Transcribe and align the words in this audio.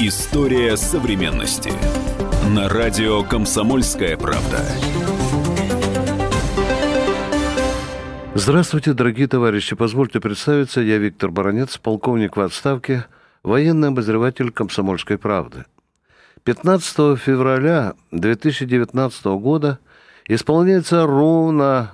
История 0.00 0.76
современности. 0.76 1.72
На 2.54 2.68
радио 2.68 3.24
«Комсомольская 3.24 4.16
правда». 4.16 4.64
Здравствуйте, 8.32 8.92
дорогие 8.92 9.26
товарищи. 9.26 9.74
Позвольте 9.74 10.20
представиться, 10.20 10.80
я 10.80 10.98
Виктор 10.98 11.32
Баранец, 11.32 11.78
полковник 11.78 12.36
в 12.36 12.40
отставке, 12.40 13.06
военный 13.42 13.88
обозреватель 13.88 14.52
«Комсомольской 14.52 15.18
правды». 15.18 15.64
15 16.44 17.18
февраля 17.18 17.94
2019 18.12 19.24
года 19.40 19.80
исполняется 20.28 21.06
ровно 21.06 21.90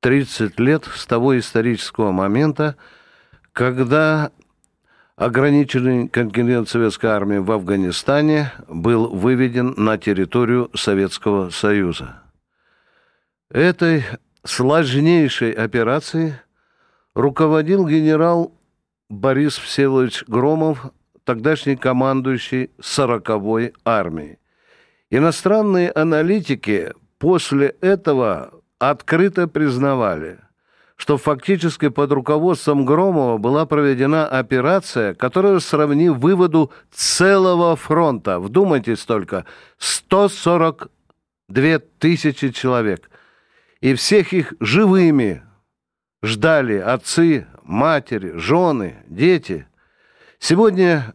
30 0.00 0.58
лет 0.58 0.88
с 0.92 1.06
того 1.06 1.38
исторического 1.38 2.10
момента, 2.10 2.74
когда 3.52 4.32
ограниченный 5.16 6.08
контингент 6.08 6.68
советской 6.68 7.06
армии 7.06 7.38
в 7.38 7.50
Афганистане 7.50 8.52
был 8.68 9.08
выведен 9.08 9.74
на 9.76 9.98
территорию 9.98 10.70
Советского 10.74 11.50
Союза. 11.50 12.22
Этой 13.50 14.04
сложнейшей 14.44 15.52
операцией 15.52 16.34
руководил 17.14 17.86
генерал 17.86 18.52
Борис 19.08 19.56
Всеволодович 19.56 20.24
Громов, 20.26 20.90
тогдашний 21.24 21.76
командующий 21.76 22.70
40-й 22.80 23.72
армией. 23.84 24.38
Иностранные 25.10 25.90
аналитики 25.92 26.92
после 27.18 27.68
этого 27.80 28.52
открыто 28.78 29.48
признавали– 29.48 30.40
что 30.96 31.18
фактически 31.18 31.88
под 31.88 32.10
руководством 32.12 32.86
Громова 32.86 33.36
была 33.36 33.66
проведена 33.66 34.26
операция, 34.26 35.14
которая 35.14 35.60
сравни 35.60 36.08
выводу 36.08 36.72
целого 36.90 37.76
фронта. 37.76 38.40
Вдумайтесь 38.40 39.04
только, 39.04 39.44
142 39.78 41.78
тысячи 41.98 42.50
человек. 42.50 43.10
И 43.82 43.94
всех 43.94 44.32
их 44.32 44.54
живыми 44.58 45.42
ждали 46.22 46.78
отцы, 46.78 47.46
матери, 47.62 48.32
жены, 48.36 48.96
дети. 49.06 49.68
Сегодня 50.38 51.14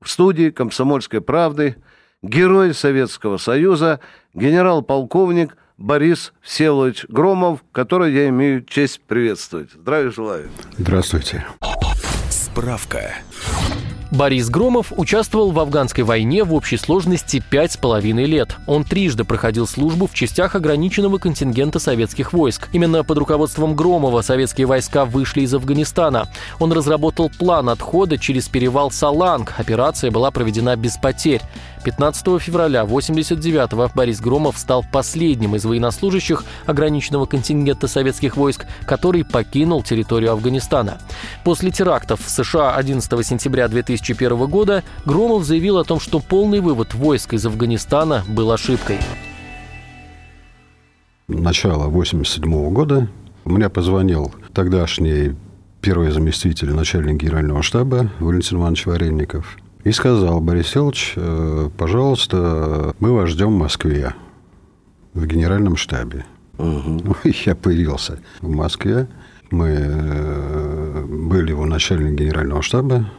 в 0.00 0.08
студии 0.08 0.50
«Комсомольской 0.50 1.20
правды» 1.20 1.76
герой 2.22 2.72
Советского 2.72 3.36
Союза, 3.36 3.98
генерал-полковник– 4.32 5.56
Борис 5.78 6.32
Всеволодович 6.42 7.06
Громов, 7.08 7.60
который 7.70 8.12
я 8.12 8.28
имею 8.28 8.64
честь 8.64 9.00
приветствовать. 9.00 9.70
Здравия 9.72 10.10
желаю. 10.10 10.50
Здравствуйте. 10.76 11.46
Справка. 12.30 13.14
Борис 14.10 14.48
Громов 14.48 14.90
участвовал 14.96 15.50
в 15.50 15.58
афганской 15.60 16.02
войне 16.02 16.42
в 16.42 16.54
общей 16.54 16.78
сложности 16.78 17.42
пять 17.50 17.72
с 17.72 17.76
половиной 17.76 18.24
лет. 18.24 18.56
Он 18.66 18.82
трижды 18.82 19.24
проходил 19.24 19.66
службу 19.66 20.06
в 20.06 20.14
частях 20.14 20.54
ограниченного 20.54 21.18
контингента 21.18 21.78
советских 21.78 22.32
войск. 22.32 22.68
Именно 22.72 23.04
под 23.04 23.18
руководством 23.18 23.76
Громова 23.76 24.22
советские 24.22 24.66
войска 24.66 25.04
вышли 25.04 25.42
из 25.42 25.52
Афганистана. 25.52 26.28
Он 26.58 26.72
разработал 26.72 27.30
план 27.30 27.68
отхода 27.68 28.16
через 28.16 28.48
перевал 28.48 28.90
Саланг. 28.90 29.52
Операция 29.58 30.10
была 30.10 30.30
проведена 30.30 30.74
без 30.76 30.96
потерь. 30.96 31.42
15 31.84 32.40
февраля 32.40 32.82
89-го 32.82 33.90
Борис 33.94 34.20
Громов 34.20 34.58
стал 34.58 34.84
последним 34.90 35.56
из 35.56 35.64
военнослужащих 35.64 36.44
ограниченного 36.66 37.26
контингента 37.26 37.88
советских 37.88 38.36
войск, 38.36 38.66
который 38.84 39.24
покинул 39.24 39.82
территорию 39.82 40.32
Афганистана. 40.32 40.98
После 41.44 41.70
терактов 41.70 42.20
в 42.24 42.28
США 42.28 42.74
11 42.74 43.26
сентября 43.26 43.68
2001 44.00 44.46
года 44.46 44.84
Громов 45.04 45.44
заявил 45.44 45.78
о 45.78 45.84
том, 45.84 46.00
что 46.00 46.20
полный 46.20 46.60
вывод 46.60 46.94
войск 46.94 47.34
из 47.34 47.46
Афганистана 47.46 48.24
был 48.28 48.50
ошибкой. 48.52 48.98
Начало 51.28 51.88
87 51.88 52.70
года 52.70 53.08
мне 53.44 53.68
позвонил 53.68 54.32
тогдашний 54.54 55.34
первый 55.80 56.10
заместитель 56.10 56.72
начальника 56.72 57.26
генерального 57.26 57.62
штаба 57.62 58.10
Валентин 58.18 58.58
Иванович 58.58 58.86
Варенников– 58.86 59.58
и 59.84 59.92
сказал, 59.92 60.40
Борис 60.40 60.76
Ильич, 60.76 61.14
э, 61.16 61.70
пожалуйста, 61.76 62.94
мы 63.00 63.12
вас 63.12 63.30
ждем 63.30 63.54
в 63.54 63.58
Москве, 63.58 64.14
в 65.14 65.24
генеральном 65.26 65.76
штабе. 65.76 66.26
Угу. 66.58 67.16
Я 67.46 67.54
появился 67.54 68.18
в 68.40 68.50
Москве. 68.50 69.08
Мы 69.50 69.68
э, 69.78 71.04
были 71.06 71.52
у 71.52 71.64
начальника 71.64 72.22
генерального 72.22 72.60
штаба, 72.60 73.10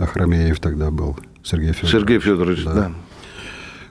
Ахрамеев 0.00 0.58
тогда 0.60 0.90
был, 0.90 1.16
Сергей 1.42 1.72
Федорович. 1.72 1.92
Сергей 1.92 2.18
Федорович, 2.18 2.64
да. 2.64 2.72
да. 2.72 2.92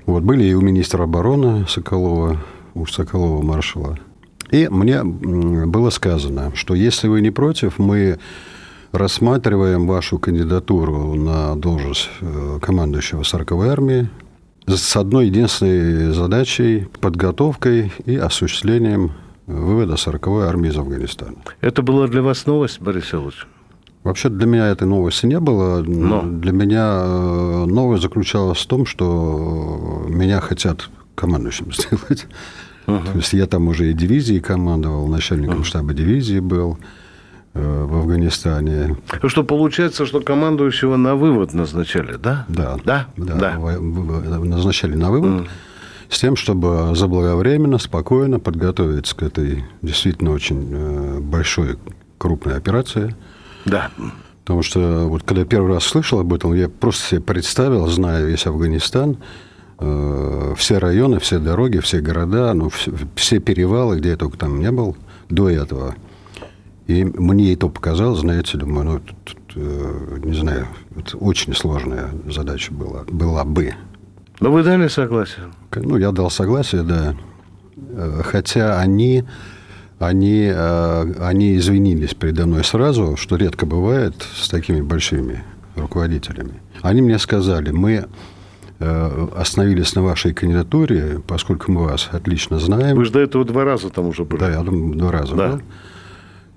Вот, 0.06 0.24
были 0.24 0.44
и 0.44 0.54
у 0.54 0.62
министра 0.62 1.04
обороны 1.04 1.68
Соколова, 1.68 2.38
у 2.74 2.86
Соколова 2.88 3.44
маршала. 3.44 3.98
И 4.50 4.68
мне 4.68 5.04
было 5.04 5.92
сказано, 5.92 6.52
что 6.56 6.74
если 6.74 7.08
вы 7.08 7.22
не 7.22 7.30
против, 7.30 7.78
мы 7.78 8.18
рассматриваем 8.92 9.86
вашу 9.86 10.18
кандидатуру 10.18 11.14
на 11.14 11.56
должность 11.56 12.10
э, 12.22 12.60
командующего 12.60 13.22
40-й 13.22 13.70
армии 13.70 14.10
с 14.66 14.96
одной 14.96 15.28
единственной 15.28 16.12
задачей– 16.12 16.88
подготовкой 17.02 17.92
и 18.06 18.16
осуществлением 18.16 19.12
вывода 19.46 19.94
40-й 19.94 20.48
армии 20.48 20.70
из 20.70 20.78
Афганистана. 20.78 21.38
Это 21.62 21.84
была 21.84 22.08
для 22.08 22.24
вас 22.24 22.48
новость, 22.48 22.82
Борис 22.82 23.14
Ильич? 23.14 23.46
Вообще 24.04 24.30
для 24.30 24.48
меня 24.48 24.68
этой 24.68 24.88
новости 24.88 25.26
не 25.26 25.40
было. 25.40 25.84
Но. 25.84 26.24
Для 26.24 26.52
меня 26.52 27.02
э, 27.04 27.66
новость 27.66 28.04
заключалась 28.04 28.60
в 28.60 28.68
том, 28.68 28.86
что 28.86 30.06
меня 30.08 30.40
хотят 30.40 30.90
командующим 31.16 31.72
сделать. 31.74 32.28
Uh-huh. 32.88 33.12
То 33.12 33.18
есть 33.18 33.34
я 33.34 33.46
там 33.46 33.68
уже 33.68 33.92
и 33.92 33.94
дивизии 33.94 34.40
командовал, 34.40 35.08
начальником 35.08 35.60
uh-huh. 35.60 35.66
штаба 35.66 35.94
дивизии 35.94 36.40
был. 36.40 36.80
Э, 37.56 37.86
в 37.86 37.96
Афганистане. 37.98 38.96
Что 39.26 39.44
получается, 39.44 40.06
что 40.06 40.22
командующего 40.22 40.98
на 40.98 41.16
вывод 41.16 41.54
назначали, 41.54 42.16
да? 42.16 42.46
Да. 42.48 42.78
Да? 42.86 43.08
Да. 43.18 43.36
да. 43.36 43.60
Назначали 43.60 44.96
на 44.96 45.10
вывод. 45.10 45.30
Mm. 45.30 45.48
С 46.10 46.20
тем, 46.20 46.36
чтобы 46.36 46.96
заблаговременно, 46.96 47.80
спокойно 47.80 48.40
подготовиться 48.40 49.16
к 49.16 49.24
этой 49.24 49.66
действительно 49.82 50.32
очень 50.32 50.70
э, 50.72 51.20
большой, 51.22 51.78
крупной 52.20 52.56
операции. 52.56 53.16
Да. 53.70 53.92
Потому 54.44 54.64
что 54.64 55.08
вот 55.08 55.24
когда 55.24 55.46
первый 55.46 55.74
раз 55.74 55.84
слышал 55.84 56.20
об 56.20 56.34
этом, 56.34 56.54
я 56.54 56.70
просто 56.70 57.08
себе 57.08 57.22
представил, 57.22 57.88
зная 57.88 58.26
весь 58.26 58.48
Афганистан, 58.48 59.18
э, 59.80 60.54
все 60.58 60.78
районы, 60.80 61.20
все 61.20 61.40
дороги, 61.40 61.80
все 61.80 62.02
города, 62.02 62.54
ну, 62.54 62.70
все, 62.70 62.92
все 63.16 63.40
перевалы, 63.40 64.00
где 64.00 64.10
я 64.10 64.18
только 64.18 64.38
там 64.38 64.60
не 64.60 64.72
был 64.72 64.98
до 65.30 65.50
этого– 65.50 65.96
и 66.90 67.04
мне 67.04 67.54
это 67.54 67.68
показалось, 67.68 68.22
знаете, 68.22 68.58
думаю, 68.58 68.84
ну, 68.84 69.00
тут, 69.24 69.38
э, 69.56 70.18
не 70.24 70.34
знаю, 70.34 70.66
это 70.98 71.18
очень 71.18 71.54
сложная 71.54 72.10
задача 72.26 72.74
была, 72.74 73.04
была 73.04 73.44
бы. 73.44 73.76
Но 74.40 74.52
вы 74.52 74.64
дали 74.64 74.88
согласие? 74.88 75.52
Ну, 75.76 75.98
я 75.98 76.12
дал 76.12 76.32
согласие, 76.32 76.82
да. 76.82 77.14
Э, 77.92 78.22
хотя 78.26 78.80
они, 78.80 79.24
они, 80.00 80.50
э, 80.54 81.14
они 81.20 81.58
извинились 81.58 82.14
передо 82.14 82.46
мной 82.46 82.64
сразу, 82.64 83.16
что 83.18 83.36
редко 83.36 83.66
бывает 83.66 84.16
с 84.36 84.50
такими 84.50 84.82
большими 84.82 85.44
руководителями. 85.76 86.62
Они 86.82 87.02
мне 87.02 87.20
сказали, 87.20 87.72
мы 87.72 88.06
остановились 89.36 89.94
на 89.94 90.04
вашей 90.04 90.34
кандидатуре, 90.34 91.22
поскольку 91.28 91.70
мы 91.70 91.84
вас 91.84 92.08
отлично 92.14 92.60
знаем. 92.60 92.96
Вы 92.96 93.04
же 93.04 93.12
до 93.12 93.20
этого 93.20 93.44
два 93.44 93.66
раза 93.66 93.90
там 93.90 94.08
уже 94.08 94.24
были. 94.24 94.40
Да, 94.40 94.50
я 94.50 94.62
думаю, 94.62 94.98
два 94.98 95.12
раза 95.12 95.36
да. 95.36 95.50
был. 95.50 95.62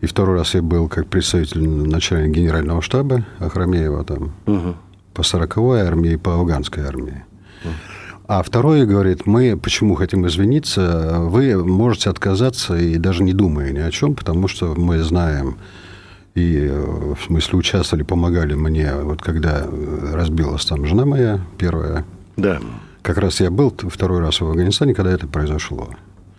И 0.03 0.07
второй 0.07 0.37
раз 0.37 0.55
я 0.55 0.63
был 0.63 0.89
как 0.89 1.07
представитель 1.07 1.67
начальника 1.69 2.39
генерального 2.39 2.83
штаба 2.83 3.25
Ахрамеева 3.39 4.05
там 4.05 4.33
угу. 4.47 4.77
по 5.15 5.21
40-й 5.21 5.81
армии 5.81 6.13
и 6.13 6.17
по 6.17 6.35
афганской 6.35 6.85
армии. 6.85 7.25
Угу. 7.65 7.73
А 8.27 8.43
второе 8.43 8.87
говорит, 8.87 9.27
мы 9.27 9.57
почему 9.57 9.95
хотим 9.95 10.27
извиниться, 10.27 11.19
вы 11.19 11.63
можете 11.65 12.11
отказаться 12.11 12.77
и 12.77 12.97
даже 12.97 13.23
не 13.25 13.33
думая 13.33 13.73
ни 13.73 13.79
о 13.79 13.91
чем, 13.91 14.15
потому 14.15 14.49
что 14.49 14.75
мы 14.75 15.03
знаем 15.03 15.57
и 16.35 16.67
в 16.69 17.27
смысле 17.27 17.59
участвовали, 17.59 18.05
помогали 18.05 18.55
мне, 18.55 18.95
вот 18.95 19.21
когда 19.21 19.67
разбилась 20.13 20.65
там 20.65 20.87
жена 20.87 21.05
моя 21.05 21.41
первая. 21.59 22.05
Да. 22.37 22.61
Как 23.03 23.19
раз 23.19 23.41
я 23.41 23.51
был 23.51 23.75
второй 23.77 24.21
раз 24.21 24.41
в 24.41 24.47
Афганистане, 24.47 24.95
когда 24.95 25.13
это 25.13 25.27
произошло. 25.27 25.91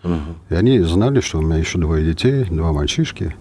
Угу. 0.03 0.19
И 0.49 0.55
они 0.55 0.79
знали, 0.79 1.19
что 1.19 1.39
у 1.39 1.41
меня 1.41 1.57
еще 1.57 1.77
двое 1.77 2.03
детей, 2.05 2.45
два 2.45 2.71
мальчишки. 2.71 3.35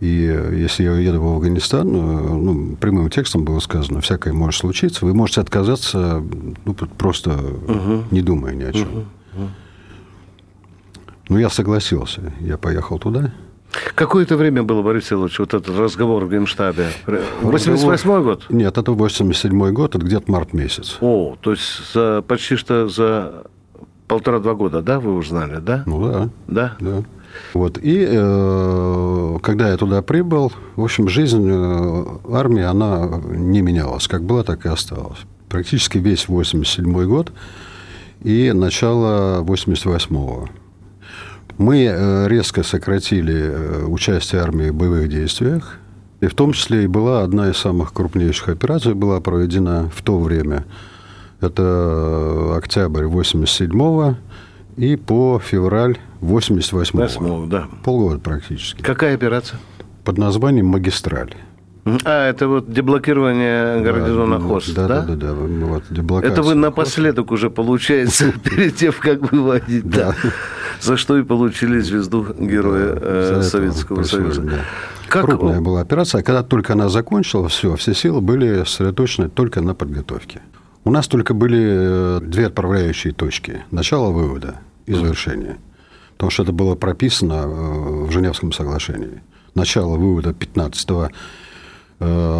И 0.00 0.06
если 0.52 0.84
я 0.84 0.92
уеду 0.92 1.20
в 1.20 1.26
Афганистан, 1.34 1.88
э, 1.88 1.92
ну, 1.92 2.76
прямым 2.76 3.10
текстом 3.10 3.44
было 3.44 3.58
сказано, 3.60 4.00
всякое 4.00 4.32
может 4.32 4.60
случиться, 4.60 5.04
вы 5.04 5.12
можете 5.12 5.42
отказаться, 5.42 6.22
ну, 6.64 6.74
просто 6.74 7.32
угу. 7.32 8.04
не 8.10 8.22
думая 8.22 8.54
ни 8.54 8.64
о 8.64 8.72
чем. 8.72 8.88
Угу. 8.88 9.48
Ну, 11.28 11.38
я 11.38 11.50
согласился. 11.50 12.32
Я 12.40 12.56
поехал 12.56 12.98
туда. 12.98 13.32
Какое 13.94 14.24
это 14.24 14.36
время 14.36 14.62
было, 14.62 14.82
Борис 14.82 15.12
Ильич, 15.12 15.38
вот 15.38 15.54
этот 15.54 15.78
разговор 15.78 16.24
в 16.24 16.30
Генштабе? 16.30 16.88
88 17.42 18.22
год? 18.22 18.46
Нет, 18.48 18.76
это 18.76 18.92
87 18.92 19.72
год, 19.72 19.94
это 19.94 20.04
где-то 20.04 20.30
март 20.32 20.52
месяц. 20.52 20.96
О, 21.00 21.36
то 21.40 21.52
есть 21.52 21.92
за, 21.94 22.22
почти 22.26 22.56
что 22.56 22.88
за 22.88 23.44
полтора-два 24.08 24.54
года, 24.54 24.82
да, 24.82 24.98
вы 24.98 25.14
узнали, 25.14 25.60
да? 25.60 25.84
Ну 25.86 26.04
да. 26.04 26.28
Да? 26.48 26.76
Да. 26.80 27.04
Вот. 27.54 27.78
И 27.82 28.06
э, 28.08 29.38
когда 29.42 29.70
я 29.70 29.76
туда 29.76 30.02
прибыл, 30.02 30.52
в 30.76 30.84
общем, 30.84 31.08
жизнь 31.08 31.48
э, 31.50 32.04
армии, 32.32 32.62
она 32.62 33.20
не 33.30 33.60
менялась. 33.60 34.06
Как 34.06 34.22
была, 34.22 34.42
так 34.42 34.66
и 34.66 34.68
осталась. 34.68 35.18
Практически 35.48 35.98
весь 35.98 36.28
87 36.28 37.04
год 37.06 37.32
и 38.22 38.52
начало 38.52 39.42
88-го. 39.42 40.48
Мы 41.58 41.84
э, 41.84 42.28
резко 42.28 42.62
сократили 42.62 43.34
э, 43.34 43.84
участие 43.84 44.42
армии 44.42 44.70
в 44.70 44.74
боевых 44.74 45.08
действиях. 45.08 45.78
И 46.20 46.26
в 46.26 46.34
том 46.34 46.52
числе 46.52 46.84
и 46.84 46.86
была 46.86 47.22
одна 47.22 47.50
из 47.50 47.56
самых 47.56 47.92
крупнейших 47.92 48.50
операций, 48.50 48.94
была 48.94 49.20
проведена 49.20 49.90
в 49.94 50.02
то 50.02 50.18
время. 50.18 50.64
Это 51.40 52.54
октябрь 52.56 53.04
87-го 53.04 54.16
и 54.76 54.96
по 54.96 55.40
февраль 55.42 55.98
88-го. 56.20 56.98
8 56.98 57.48
да. 57.48 57.68
Полгода 57.84 58.18
практически. 58.18 58.82
Какая 58.82 59.14
операция? 59.14 59.58
Под 60.04 60.18
названием 60.18 60.66
«Магистраль». 60.66 61.34
А, 62.04 62.28
это 62.28 62.46
вот 62.46 62.70
деблокирование 62.70 63.80
гарнизона 63.80 64.38
да, 64.38 64.44
ХОС, 64.46 64.68
да? 64.70 64.86
да? 64.86 65.00
Да, 65.02 65.16
да, 65.16 65.32
да. 65.32 65.34
Вот, 65.34 66.24
Это 66.24 66.42
вы 66.42 66.54
напоследок 66.54 67.30
уже, 67.30 67.50
получается, 67.50 68.32
перед 68.44 68.76
тем, 68.76 68.92
как 68.98 69.32
выводить, 69.32 69.88
да. 69.88 70.14
За 70.80 70.96
что 70.96 71.18
и 71.18 71.22
получили 71.22 71.80
звезду 71.80 72.26
Героя 72.38 72.98
э, 73.00 73.42
Советского 73.42 74.02
Союза. 74.02 74.42
да. 74.42 74.58
Как- 75.08 75.24
Крупная 75.24 75.60
была 75.60 75.80
операция. 75.80 76.22
Когда 76.22 76.42
только 76.42 76.74
она 76.74 76.88
закончилась, 76.88 77.52
все, 77.52 77.74
все 77.76 77.94
силы 77.94 78.20
были 78.20 78.64
сосредоточены 78.64 79.28
только 79.28 79.60
на 79.60 79.74
подготовке. 79.74 80.42
У 80.84 80.90
нас 80.90 81.08
только 81.08 81.34
были 81.34 82.18
э, 82.18 82.20
две 82.22 82.46
отправляющие 82.46 83.12
точки. 83.12 83.64
Начало 83.70 84.10
вывода 84.10 84.56
и 84.86 84.92
завершение. 84.94 85.58
Потому 86.20 86.32
что 86.32 86.42
это 86.42 86.52
было 86.52 86.74
прописано 86.74 87.32
э, 87.32 87.46
в 88.04 88.10
Женевском 88.10 88.52
соглашении. 88.52 89.22
Начало 89.54 89.96
вывода 89.96 90.34
15 90.34 90.90
э, 90.90 91.08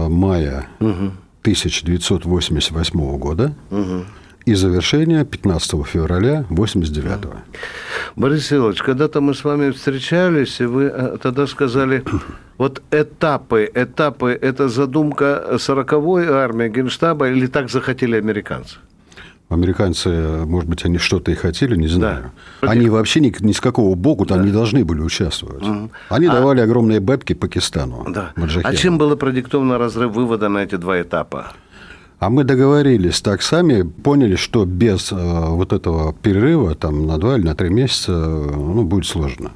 мая 0.09 0.67
1988 0.81 3.19
года. 3.19 3.55
И 4.45 4.55
завершение 4.55 5.25
15 5.25 5.87
февраля 5.87 6.45
1989 6.51 7.25
Борис 8.17 8.53
Иванович, 8.53 8.83
когда-то 8.83 9.23
мы 9.23 9.33
с 9.33 9.45
вами 9.45 9.71
встречались, 9.71 10.61
и 10.61 10.67
вы 10.67 10.85
э, 10.85 11.17
тогда 11.23 11.47
сказали, 11.47 12.05
вот 12.59 12.83
этапы, 12.91 13.67
этапы, 13.75 14.39
это 14.43 14.69
задумка 14.69 15.43
40-й 15.53 16.27
армии 16.27 16.69
Генштаба 16.69 17.31
или 17.31 17.47
так 17.47 17.71
захотели 17.71 18.17
американцы? 18.17 18.77
Американцы, 19.51 20.09
может 20.47 20.71
быть, 20.71 20.85
они 20.85 20.99
что-то 20.99 21.33
и 21.33 21.35
хотели, 21.35 21.75
не 21.75 21.89
знаю. 21.89 22.31
Да. 22.63 22.71
Они 22.71 22.89
вообще 22.89 23.19
ни, 23.19 23.35
ни 23.41 23.51
с 23.51 23.61
какого 23.61 23.97
боку 23.97 24.25
там 24.25 24.45
не 24.47 24.53
должны 24.53 24.85
были 24.85 25.01
участвовать. 25.01 25.65
Они 26.09 26.29
давали 26.29 26.61
огромные 26.61 27.01
бэбки 27.01 27.33
Пакистану. 27.35 28.07
Да. 28.09 28.33
А 28.63 28.75
чем 28.75 28.97
было 28.97 29.17
продиктовано 29.17 29.77
разрыв 29.77 30.13
вывода 30.13 30.49
на 30.49 30.59
эти 30.59 30.77
два 30.77 31.03
этапа? 31.03 31.53
А 32.21 32.31
мы 32.31 32.45
договорились 32.45 33.21
так 33.23 33.43
сами, 33.43 33.83
поняли, 33.83 34.37
что 34.37 34.67
без 34.67 35.11
э, 35.11 35.17
вот 35.17 35.73
этого 35.73 36.13
перерыва 36.13 36.75
там, 36.75 37.07
на 37.07 37.17
два 37.17 37.37
или 37.37 37.45
на 37.45 37.55
три 37.55 37.71
месяца 37.71 38.13
э, 38.13 38.51
ну, 38.57 38.85
будет 38.85 39.07
сложно. 39.07 39.53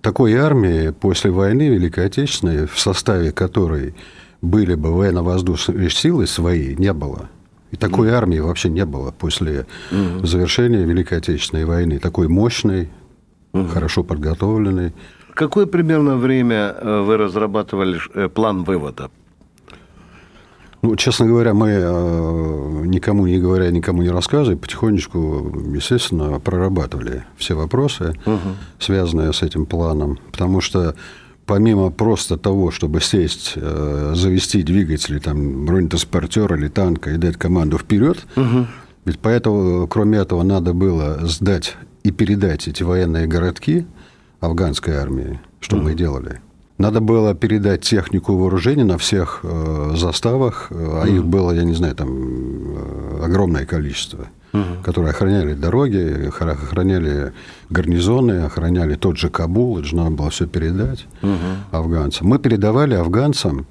Такой 0.00 0.34
армии 0.34 0.88
после 0.88 1.30
войны 1.30 1.68
Великой 1.68 2.06
Отечественной, 2.06 2.66
в 2.66 2.80
составе 2.80 3.30
которой 3.30 3.94
были 4.40 4.74
бы 4.74 4.90
военно-воздушные 4.90 5.90
силы 5.90 6.26
свои, 6.26 6.74
не 6.76 6.94
было. 6.94 7.28
И 7.70 7.76
такой 7.76 8.10
армии 8.10 8.38
вообще 8.38 8.70
не 8.70 8.84
было 8.84 9.10
после 9.10 9.66
завершения 10.22 10.84
Великой 10.84 11.18
Отечественной 11.18 11.64
войны. 11.64 11.98
Такой 11.98 12.28
мощной, 12.28 12.88
хорошо 13.52 14.04
подготовленной. 14.04 14.92
Какое 15.38 15.66
примерно 15.66 16.16
время 16.16 16.74
э, 16.76 17.00
вы 17.02 17.16
разрабатывали 17.16 18.00
э, 18.12 18.28
план 18.28 18.64
вывода? 18.64 19.08
Ну, 20.82 20.96
честно 20.96 21.26
говоря, 21.26 21.54
мы 21.54 21.68
э, 21.68 22.86
никому 22.86 23.24
не 23.28 23.38
говоря, 23.38 23.70
никому 23.70 24.02
не 24.02 24.10
рассказывая, 24.10 24.56
потихонечку, 24.56 25.52
естественно, 25.72 26.40
прорабатывали 26.40 27.24
все 27.36 27.54
вопросы, 27.54 28.14
связанные 28.80 29.32
с 29.32 29.42
этим 29.42 29.64
планом. 29.66 30.18
Потому 30.32 30.60
что 30.60 30.96
помимо 31.48 31.90
просто 31.90 32.36
того, 32.36 32.70
чтобы 32.70 33.00
сесть, 33.00 33.54
э, 33.56 34.12
завести 34.14 34.62
двигатели, 34.62 35.18
там, 35.18 35.64
бронетранспортер 35.64 36.54
или 36.54 36.68
танка 36.68 37.10
и 37.10 37.16
дать 37.16 37.36
команду 37.36 37.78
вперед, 37.78 38.18
ведь 39.04 39.18
поэтому, 39.18 39.88
кроме 39.88 40.18
этого, 40.18 40.42
надо 40.42 40.74
было 40.74 41.26
сдать 41.26 41.76
и 42.04 42.10
передать 42.10 42.68
эти 42.68 42.82
военные 42.82 43.26
городки 43.26 43.86
афганской 44.40 44.94
армии, 44.96 45.40
что 45.60 45.76
мы 45.76 45.92
и 45.92 45.94
делали. 45.94 46.40
Надо 46.76 47.00
было 47.00 47.34
передать 47.34 47.80
технику 47.80 48.36
вооружения 48.36 48.84
на 48.84 48.98
всех 48.98 49.40
э, 49.42 49.92
заставах, 49.96 50.68
э, 50.70 51.00
а 51.02 51.08
их 51.08 51.24
было, 51.24 51.50
я 51.50 51.64
не 51.64 51.74
знаю, 51.74 51.96
там 51.96 52.08
э, 52.10 53.24
огромное 53.24 53.66
количество, 53.66 54.28
которые 54.82 55.10
охраняли 55.10 55.54
дороги, 55.54 56.28
охра- 56.28 56.52
охраняли 56.52 57.32
гарнизоны, 57.70 58.44
охраняли 58.44 58.94
тот 58.94 59.16
же 59.18 59.28
Кабул, 59.28 59.78
это 59.78 59.88
же 59.88 59.96
надо 59.96 60.10
было 60.10 60.30
все 60.30 60.46
передать 60.46 61.06
афганцам. 61.70 62.28
Мы 62.28 62.38
передавали 62.38 62.94
афганцам, 62.94 63.66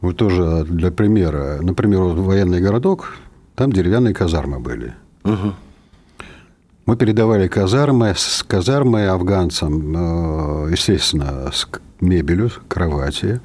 вот 0.00 0.16
тоже 0.16 0.64
для 0.68 0.90
примера, 0.90 1.58
например, 1.62 2.00
вот 2.00 2.18
военный 2.18 2.60
городок, 2.60 3.14
там 3.54 3.72
деревянные 3.72 4.12
казармы 4.14 4.58
были. 4.58 4.94
Мы 6.84 6.96
передавали 6.96 7.46
казармы 7.46 8.12
с 8.16 8.42
казармой 8.42 9.08
афганцам, 9.08 10.66
э, 10.66 10.72
естественно, 10.72 11.48
с 11.52 11.68
мебелью, 12.00 12.50
кровати, 12.66 13.40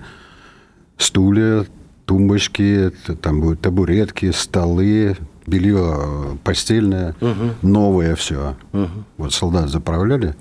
стулья, 0.98 1.66
тумбочки, 2.06 2.90
там 3.22 3.42
будут 3.42 3.62
табуретки, 3.62 4.32
столы, 4.32 5.16
белье 5.48 5.96
э, 5.98 6.36
постельное, 6.44 7.16
новое 7.62 8.16
все. 8.16 8.56
Вот 9.18 9.34
солдат 9.34 9.70
заправляли, 9.70 10.36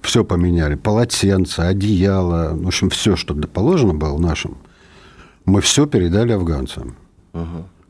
все 0.00 0.24
поменяли, 0.24 0.74
полотенца, 0.76 1.68
одеяло, 1.68 2.54
в 2.54 2.66
общем, 2.66 2.88
все, 2.88 3.16
что 3.16 3.34
положено 3.34 3.94
было 3.94 4.16
нашим, 4.16 4.56
мы 5.44 5.60
все 5.60 5.86
передали 5.86 6.32
афганцам. 6.32 6.96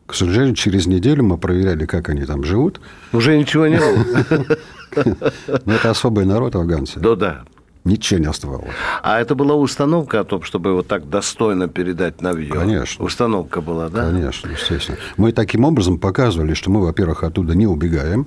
К 0.06 0.14
сожалению, 0.14 0.54
через 0.54 0.86
неделю 0.86 1.22
мы 1.22 1.36
проверяли, 1.36 1.84
как 1.84 2.08
они 2.08 2.24
там 2.24 2.42
живут. 2.42 2.80
Уже 3.12 3.36
ничего 3.38 3.66
не 3.66 3.76
было? 3.76 4.46
Но 5.66 5.74
это 5.74 5.90
особый 5.90 6.24
народ, 6.24 6.56
афганцы. 6.56 6.98
Да, 6.98 7.14
да. 7.14 7.44
Ничего 7.88 8.20
не 8.20 8.26
оставалось. 8.26 8.68
А 9.02 9.18
это 9.18 9.34
была 9.34 9.54
установка 9.54 10.20
о 10.20 10.24
том, 10.24 10.42
чтобы 10.42 10.74
вот 10.74 10.86
так 10.88 11.08
достойно 11.08 11.68
передать 11.68 12.20
навье? 12.20 12.52
Конечно. 12.52 13.04
Установка 13.04 13.62
была, 13.62 13.88
да? 13.88 14.10
Конечно, 14.10 14.50
естественно. 14.50 14.98
Мы 15.16 15.32
таким 15.32 15.64
образом 15.64 15.98
показывали, 15.98 16.52
что 16.52 16.70
мы, 16.70 16.82
во-первых, 16.82 17.24
оттуда 17.24 17.54
не 17.54 17.66
убегаем. 17.66 18.26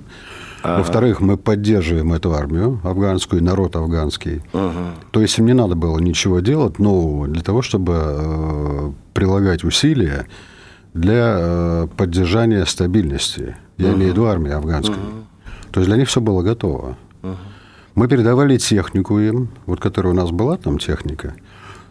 Во-вторых, 0.64 1.20
мы 1.20 1.36
поддерживаем 1.36 2.12
эту 2.12 2.34
армию 2.34 2.80
афганскую, 2.82 3.42
народ 3.42 3.76
афганский. 3.76 4.42
То 5.12 5.20
есть 5.20 5.38
им 5.38 5.46
не 5.46 5.54
надо 5.54 5.74
было 5.76 5.98
ничего 5.98 6.40
делать 6.40 6.78
нового 6.78 7.28
для 7.28 7.42
того, 7.42 7.62
чтобы 7.62 7.94
э, 7.96 8.92
прилагать 9.14 9.64
усилия 9.64 10.26
для 10.94 11.36
э, 11.38 11.88
поддержания 11.96 12.64
стабильности. 12.66 13.56
Я 13.78 13.92
имею 13.92 14.10
в 14.10 14.12
виду 14.12 14.26
армии 14.26 14.52
афганской. 14.52 14.98
То 15.70 15.80
есть 15.80 15.88
для 15.88 15.96
них 15.96 16.08
все 16.08 16.20
было 16.20 16.42
готово. 16.42 16.96
Мы 17.94 18.08
передавали 18.08 18.56
технику 18.56 19.18
им, 19.18 19.48
вот 19.66 19.80
которая 19.80 20.12
у 20.12 20.16
нас 20.16 20.30
была 20.30 20.56
там 20.56 20.78
техника. 20.78 21.34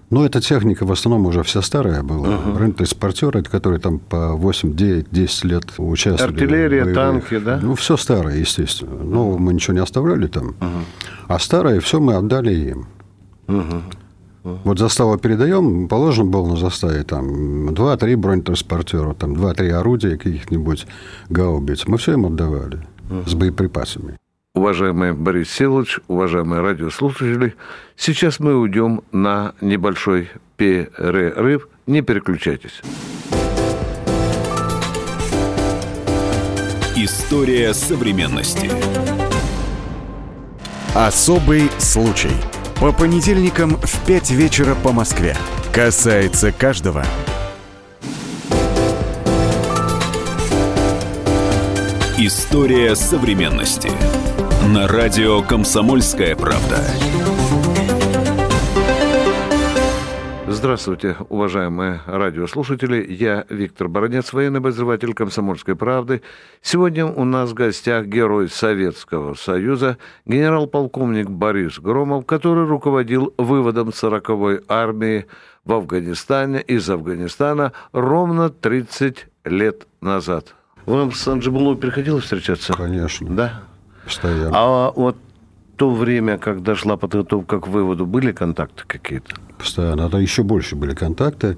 Но 0.10 0.26
эта 0.26 0.42
техника 0.42 0.86
в 0.86 0.92
основном 0.92 1.26
уже 1.28 1.42
вся 1.44 1.62
старая 1.62 2.04
была. 2.04 2.28
Uh-huh. 2.28 2.74
Транспортеры, 2.74 3.44
которые 3.44 3.80
там 3.80 3.98
по 3.98 4.34
8, 4.34 4.76
9, 4.76 5.08
10 5.10 5.44
лет 5.46 5.64
участвовали. 5.78 6.34
Артиллерия, 6.34 6.82
в 6.82 6.86
боевых. 6.86 6.96
танки, 6.96 7.38
да? 7.38 7.60
Ну, 7.64 7.76
все 7.76 7.96
старое, 7.96 8.36
естественно. 8.36 9.04
Нового 9.04 9.38
мы 9.38 9.54
ничего 9.54 9.74
не 9.74 9.80
оставляли 9.80 10.28
там. 10.28 10.56
А 11.28 11.40
старое 11.40 11.80
все 11.80 12.02
мы 12.02 12.16
отдали 12.16 12.54
им. 12.54 12.88
Вот 14.44 14.80
заставу 14.80 15.18
передаем, 15.18 15.88
положено 15.88 16.30
было 16.30 16.48
на 16.48 16.58
заставе 16.58 17.04
там 17.04 17.70
2-3 17.70 18.18
бронетранспортера, 18.18 19.14
там 19.14 19.34
2-3 19.34 19.70
орудия 19.70 20.18
каких-нибудь 20.18 20.88
гаубиц. 21.30 21.88
Мы 21.88 21.98
все 21.98 22.14
им 22.14 22.26
отдавали 22.26 22.80
с 23.28 23.34
боеприпасами. 23.34 24.18
Уважаемый 24.54 25.14
Борис 25.14 25.50
Силович, 25.50 26.02
уважаемые 26.10 26.62
радиослушатели, 26.62 27.56
сейчас 27.96 28.42
мы 28.42 28.60
уйдем 28.60 29.02
на 29.14 29.54
небольшой 29.62 30.30
перерыв. 30.58 31.70
Не 31.88 32.02
переключайтесь. 32.02 32.82
История 36.98 37.74
современности. 37.74 38.70
Особый 40.94 41.70
случай. 41.80 42.36
По 42.82 42.92
понедельникам 42.92 43.78
в 43.78 44.06
5 44.06 44.32
вечера 44.32 44.76
по 44.76 44.92
Москве. 44.92 45.38
Касается 45.74 46.52
каждого. 46.52 47.06
История 52.18 52.96
современности. 52.96 53.90
На 54.62 54.88
радио 54.88 55.42
«Комсомольская 55.42 56.36
правда». 56.36 56.78
Здравствуйте, 60.48 61.18
уважаемые 61.30 62.02
радиослушатели. 62.06 63.04
Я 63.12 63.46
Виктор 63.50 63.88
Баранец, 63.88 64.32
военный 64.32 64.60
обозреватель 64.60 65.16
«Комсомольской 65.16 65.76
правды». 65.76 66.22
Сегодня 66.62 67.08
у 67.08 67.26
нас 67.26 67.50
в 67.50 67.54
гостях 67.56 68.06
герой 68.06 68.50
Советского 68.50 69.34
Союза, 69.34 69.98
генерал-полковник 70.28 71.28
Борис 71.28 71.80
Громов, 71.80 72.28
который 72.28 72.68
руководил 72.68 73.34
выводом 73.40 73.90
40-й 73.90 74.64
армии 74.68 75.26
в 75.66 75.74
Афганистане 75.74 76.62
из 76.62 76.88
Афганистана 76.88 77.74
ровно 77.94 78.52
30 78.52 79.26
лет 79.46 79.88
назад. 80.02 80.54
Вам 80.86 81.12
с 81.12 81.28
Анджибулой 81.28 81.78
приходилось 81.78 82.26
встречаться? 82.26 82.74
Конечно. 82.74 83.28
Да? 83.28 83.64
Постоянно. 84.12 84.52
А 84.54 84.92
вот 84.96 85.16
то 85.78 85.90
время, 85.90 86.38
когда 86.38 86.76
шла 86.76 86.98
подготовка 86.98 87.60
к 87.60 87.68
выводу, 87.68 88.06
были 88.06 88.32
контакты 88.34 88.84
какие-то? 88.86 89.36
Постоянно. 89.58 90.02
Это 90.02 90.18
еще 90.18 90.44
больше 90.44 90.76
были 90.76 90.94
контакты, 90.94 91.58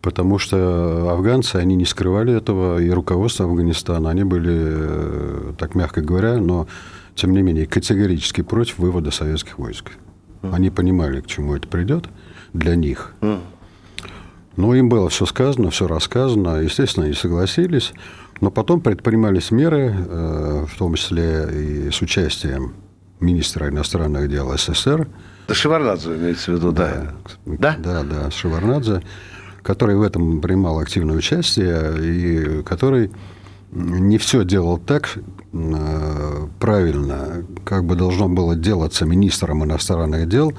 потому 0.00 0.38
что 0.38 1.10
афганцы, 1.12 1.56
они 1.56 1.76
не 1.76 1.84
скрывали 1.84 2.34
этого, 2.34 2.80
и 2.80 2.90
руководство 2.90 3.46
Афганистана, 3.46 4.10
они 4.10 4.24
были, 4.24 4.56
э, 4.56 5.52
так 5.58 5.74
мягко 5.74 6.00
говоря, 6.00 6.38
но, 6.38 6.66
тем 7.14 7.32
не 7.32 7.42
менее, 7.42 7.66
категорически 7.66 8.40
против 8.40 8.78
вывода 8.78 9.10
советских 9.10 9.58
войск. 9.58 9.92
Они 10.42 10.70
понимали, 10.70 11.20
к 11.20 11.26
чему 11.26 11.54
это 11.54 11.68
придет 11.68 12.06
для 12.52 12.74
них. 12.74 13.14
Но 14.56 14.74
им 14.74 14.88
было 14.88 15.08
все 15.08 15.24
сказано, 15.24 15.70
все 15.70 15.86
рассказано. 15.86 16.62
Естественно, 16.62 17.06
они 17.06 17.14
согласились. 17.14 17.92
Но 18.42 18.50
потом 18.50 18.80
предпринимались 18.80 19.52
меры, 19.52 19.94
э, 19.96 20.66
в 20.68 20.76
том 20.76 20.96
числе 20.96 21.48
и 21.52 21.90
с 21.92 22.02
участием 22.02 22.74
министра 23.20 23.68
иностранных 23.68 24.28
дел 24.28 24.52
СССР. 24.58 25.06
Шеварнадзе 25.48 26.16
имеется 26.16 26.50
в 26.50 26.56
виду, 26.56 26.72
да. 26.72 27.14
Да? 27.46 27.76
Да, 27.78 28.02
да, 28.02 28.32
Шеварнадзе, 28.32 29.00
который 29.62 29.94
в 29.94 30.02
этом 30.02 30.40
принимал 30.40 30.80
активное 30.80 31.16
участие 31.16 32.00
и 32.00 32.62
который 32.64 33.12
не 33.70 34.18
все 34.18 34.44
делал 34.44 34.76
так 34.76 35.18
э, 35.52 36.46
правильно, 36.58 37.46
как 37.64 37.84
бы 37.84 37.94
должно 37.94 38.28
было 38.28 38.56
делаться 38.56 39.06
министром 39.06 39.64
иностранных 39.64 40.28
дел 40.28 40.52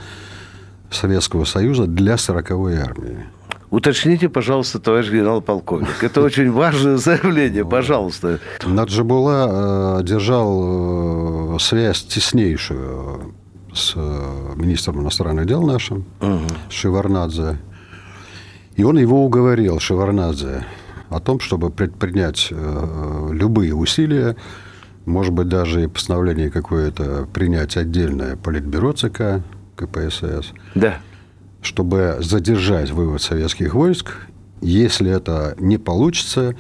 Советского 0.90 1.44
Союза 1.44 1.86
для 1.86 2.14
40-й 2.14 2.78
армии. 2.78 3.26
Уточните, 3.74 4.30
пожалуйста, 4.30 4.78
товарищ 4.78 5.10
генерал-полковник. 5.10 6.04
Это 6.04 6.22
очень 6.22 6.52
важное 6.52 6.98
заявление, 6.98 7.66
пожалуйста. 7.66 8.40
Наджибула 8.64 9.98
э, 10.00 10.04
держал 10.04 11.56
э, 11.56 11.60
связь 11.60 12.04
теснейшую 12.04 13.34
с 13.74 13.94
э, 13.96 14.54
министром 14.58 15.02
иностранных 15.02 15.48
дел 15.48 15.64
нашим, 15.64 16.06
угу. 16.22 16.42
Шеварнадзе. 16.70 17.58
И 18.76 18.84
он 18.84 19.00
его 19.00 19.26
уговорил, 19.26 19.80
Шеварнадзе, 19.80 20.68
о 21.10 21.20
том, 21.20 21.40
чтобы 21.40 21.72
предпринять 21.72 22.54
любые 23.32 23.74
усилия, 23.74 24.36
может 25.08 25.34
быть, 25.34 25.48
даже 25.48 25.86
и 25.86 25.88
постановление 25.88 26.52
какое-то 26.52 27.28
принять 27.34 27.76
отдельное 27.76 28.36
политбюро 28.36 28.94
ЦК 28.94 29.42
КПСС. 29.76 30.54
Да 30.76 31.00
чтобы 31.66 32.18
задержать 32.20 32.92
вывод 32.92 33.22
советских 33.22 33.74
войск. 33.74 34.16
Если 34.62 35.12
это 35.12 35.56
не 35.60 35.78
получится, 35.78 36.56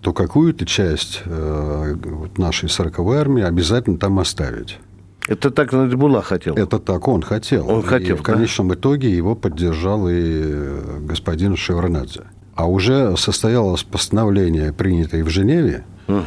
то 0.00 0.12
какую-то 0.12 0.66
часть 0.66 1.22
э, 1.24 1.96
нашей 2.36 2.68
40-й 2.68 3.16
армии 3.16 3.42
обязательно 3.42 3.98
там 3.98 4.18
оставить. 4.18 4.78
Это 5.26 5.50
так 5.50 5.72
Наджибулла 5.72 6.22
хотел? 6.22 6.54
Это 6.54 6.78
так 6.78 7.08
он 7.08 7.22
хотел. 7.22 7.68
Он 7.68 7.82
хотел, 7.82 8.14
и 8.14 8.18
в 8.18 8.22
конечном 8.22 8.68
да? 8.68 8.74
итоге 8.76 9.10
его 9.10 9.34
поддержал 9.34 10.08
и 10.08 11.00
господин 11.00 11.56
Шевронадзе. 11.56 12.22
А 12.54 12.68
уже 12.70 13.16
состоялось 13.16 13.82
постановление, 13.82 14.72
принятое 14.72 15.24
в 15.24 15.28
Женеве, 15.28 15.84
угу. 16.06 16.22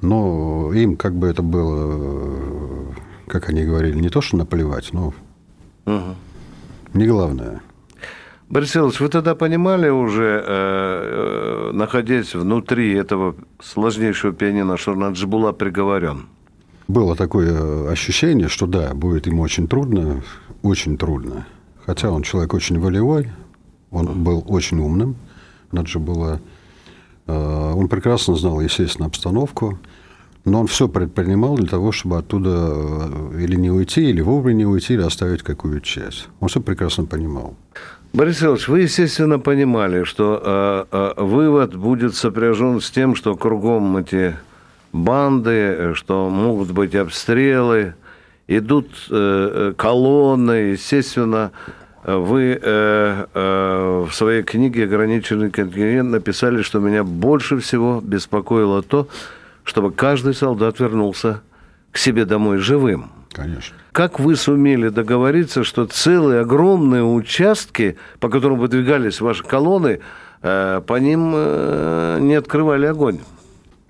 но 0.00 0.72
им 0.72 0.96
как 0.96 1.14
бы 1.14 1.28
это 1.28 1.42
было, 1.42 2.94
как 3.28 3.48
они 3.50 3.64
говорили, 3.64 4.00
не 4.00 4.08
то 4.08 4.22
что 4.22 4.38
наплевать, 4.38 4.92
но 4.92 5.12
угу 5.84 6.16
не 6.94 7.06
главное. 7.06 7.60
Борис 8.52 8.76
Иванович, 8.76 9.00
вы 9.00 9.08
тогда 9.08 9.34
понимали 9.34 9.88
уже, 9.88 10.44
э, 10.46 11.70
э, 11.70 11.70
находясь 11.72 12.34
внутри 12.34 12.92
этого 12.92 13.34
сложнейшего 13.62 14.34
пианино, 14.34 14.76
что 14.76 14.94
Наджибула 14.94 15.52
приговорен? 15.52 16.26
Было 16.86 17.16
такое 17.16 17.90
ощущение, 17.90 18.48
что 18.48 18.66
да, 18.66 18.92
будет 18.92 19.26
ему 19.26 19.40
очень 19.40 19.66
трудно, 19.68 20.22
очень 20.62 20.98
трудно. 20.98 21.46
Хотя 21.86 22.10
он 22.10 22.22
человек 22.22 22.52
очень 22.52 22.78
волевой, 22.78 23.30
он 23.90 24.22
был 24.22 24.44
очень 24.46 24.78
умным, 24.80 25.16
Наджибула. 25.70 26.40
Э, 27.26 27.72
он 27.74 27.88
прекрасно 27.88 28.34
знал, 28.34 28.60
естественно, 28.60 29.06
обстановку. 29.06 29.78
Но 30.44 30.60
он 30.60 30.66
все 30.66 30.88
предпринимал 30.88 31.54
для 31.54 31.68
того, 31.68 31.92
чтобы 31.92 32.18
оттуда 32.18 32.50
э, 32.50 33.40
или 33.42 33.54
не 33.54 33.70
уйти, 33.70 34.10
или 34.10 34.20
вовремя 34.20 34.58
не 34.58 34.66
уйти, 34.66 34.94
или 34.94 35.02
оставить 35.02 35.42
какую-то 35.42 35.86
часть. 35.86 36.28
Он 36.40 36.48
все 36.48 36.60
прекрасно 36.60 37.04
понимал. 37.04 37.54
Борис 38.12 38.42
Иванович, 38.42 38.68
вы, 38.68 38.80
естественно, 38.80 39.38
понимали, 39.38 40.04
что 40.04 40.42
э, 40.44 40.84
э, 40.90 41.22
вывод 41.22 41.76
будет 41.76 42.14
сопряжен 42.14 42.80
с 42.80 42.90
тем, 42.90 43.14
что 43.14 43.36
кругом 43.36 43.96
эти 43.96 44.36
банды, 44.92 45.92
что 45.94 46.28
могут 46.28 46.72
быть 46.72 46.94
обстрелы, 46.94 47.94
идут 48.48 48.88
э, 49.10 49.70
э 49.70 49.72
колонны, 49.76 50.72
естественно, 50.72 51.52
вы 52.04 52.58
э, 52.60 53.26
э, 53.32 54.06
в 54.08 54.12
своей 54.12 54.42
книге 54.42 54.84
«Ограниченный 54.84 55.50
континент» 55.50 56.10
написали, 56.10 56.62
что 56.62 56.80
меня 56.80 57.04
больше 57.04 57.58
всего 57.58 58.00
беспокоило 58.02 58.82
то, 58.82 59.06
чтобы 59.64 59.92
каждый 59.92 60.34
солдат 60.34 60.80
вернулся 60.80 61.42
к 61.90 61.98
себе 61.98 62.24
домой 62.24 62.58
живым. 62.58 63.10
Конечно. 63.32 63.76
Как 63.92 64.20
вы 64.20 64.36
сумели 64.36 64.88
договориться, 64.88 65.64
что 65.64 65.86
целые 65.86 66.40
огромные 66.40 67.04
участки, 67.04 67.96
по 68.20 68.28
которым 68.28 68.58
выдвигались 68.58 69.20
ваши 69.20 69.42
колонны, 69.42 70.00
э, 70.42 70.80
по 70.86 70.98
ним 70.98 71.32
э, 71.34 72.18
не 72.20 72.34
открывали 72.34 72.86
огонь? 72.86 73.20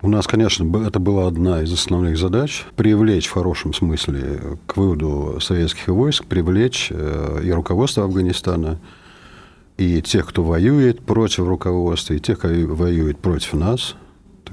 У 0.01 0.09
нас, 0.09 0.27
конечно, 0.27 0.65
это 0.85 0.99
была 0.99 1.27
одна 1.27 1.61
из 1.61 1.71
основных 1.71 2.17
задач– 2.17 2.65
привлечь 2.75 3.27
в 3.27 3.33
хорошем 3.33 3.73
смысле 3.73 4.57
к 4.67 4.75
выводу 4.75 5.37
советских 5.39 5.87
войск, 5.87 6.25
привлечь 6.25 6.89
э, 6.91 7.41
и 7.43 7.51
руководство 7.51 8.03
Афганистана, 8.03 8.79
и 9.77 10.01
тех, 10.01 10.27
кто 10.27 10.43
воюет 10.43 11.01
против 11.01 11.47
руководства, 11.47 12.13
и 12.13 12.19
тех, 12.19 12.39
кто 12.39 12.49
воюет 12.49 13.17
против 13.19 13.53
нас– 13.53 13.95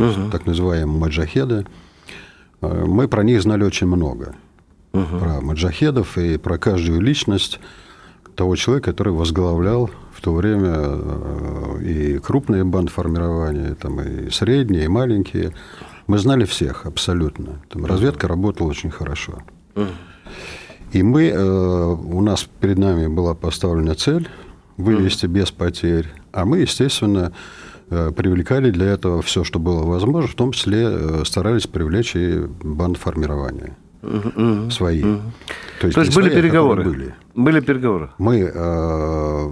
угу. 0.00 0.30
так 0.30 0.46
называемые 0.46 0.98
маджахеды. 0.98 1.66
Э, 2.60 2.84
мы 2.86 3.08
про 3.08 3.22
них 3.22 3.42
знали 3.42 3.64
очень 3.64 3.86
много. 3.86 4.34
Угу. 4.92 5.18
Про 5.18 5.40
маджахедов 5.40 6.18
и 6.18 6.36
про 6.38 6.58
каждую 6.58 7.00
личность 7.00 7.60
того 8.34 8.56
человека, 8.56 8.90
который 8.90 9.12
возглавлял 9.12 9.90
в 10.12 10.20
то 10.20 10.34
время 10.34 10.72
э, 10.74 11.82
и 11.82 12.18
крупные 12.18 12.64
бандформирования, 12.64 13.74
там, 13.74 14.00
и 14.00 14.30
средние, 14.30 14.84
и 14.84 14.88
маленькие. 14.88 15.52
Мы 16.06 16.18
знали 16.18 16.44
всех 16.44 16.86
абсолютно. 16.86 17.60
Там 17.68 17.86
разведка 17.86 18.26
работала 18.26 18.68
очень 18.68 18.90
хорошо. 18.90 19.42
И 20.92 21.02
мы, 21.04 21.28
э, 21.28 21.40
у 21.40 22.20
нас 22.20 22.48
перед 22.60 22.78
нами 22.78 23.06
была 23.06 23.34
поставлена 23.34 23.94
цель 23.94 24.28
вывести 24.76 25.26
без 25.26 25.50
потерь. 25.50 26.08
А 26.32 26.44
мы, 26.44 26.58
естественно, 26.58 27.32
привлекали 27.90 28.70
для 28.70 28.86
этого 28.86 29.20
все, 29.22 29.44
что 29.44 29.58
было 29.58 29.82
возможно, 29.84 30.28
в 30.28 30.34
том 30.34 30.52
числе 30.52 30.86
э, 30.88 31.22
старались 31.24 31.66
привлечь 31.66 32.14
и 32.14 32.46
бандформирование 32.62 33.76
угу, 34.02 34.70
свои. 34.70 35.02
Угу. 35.02 35.20
То 35.80 35.86
есть, 35.86 35.94
То 35.94 36.00
есть 36.02 36.14
были 36.14 36.28
свои, 36.28 36.38
а 36.38 36.42
переговоры? 36.42 36.84
Были. 36.84 37.14
были 37.34 37.60
переговоры? 37.60 38.10
Мы 38.18 38.50
э, 38.52 39.50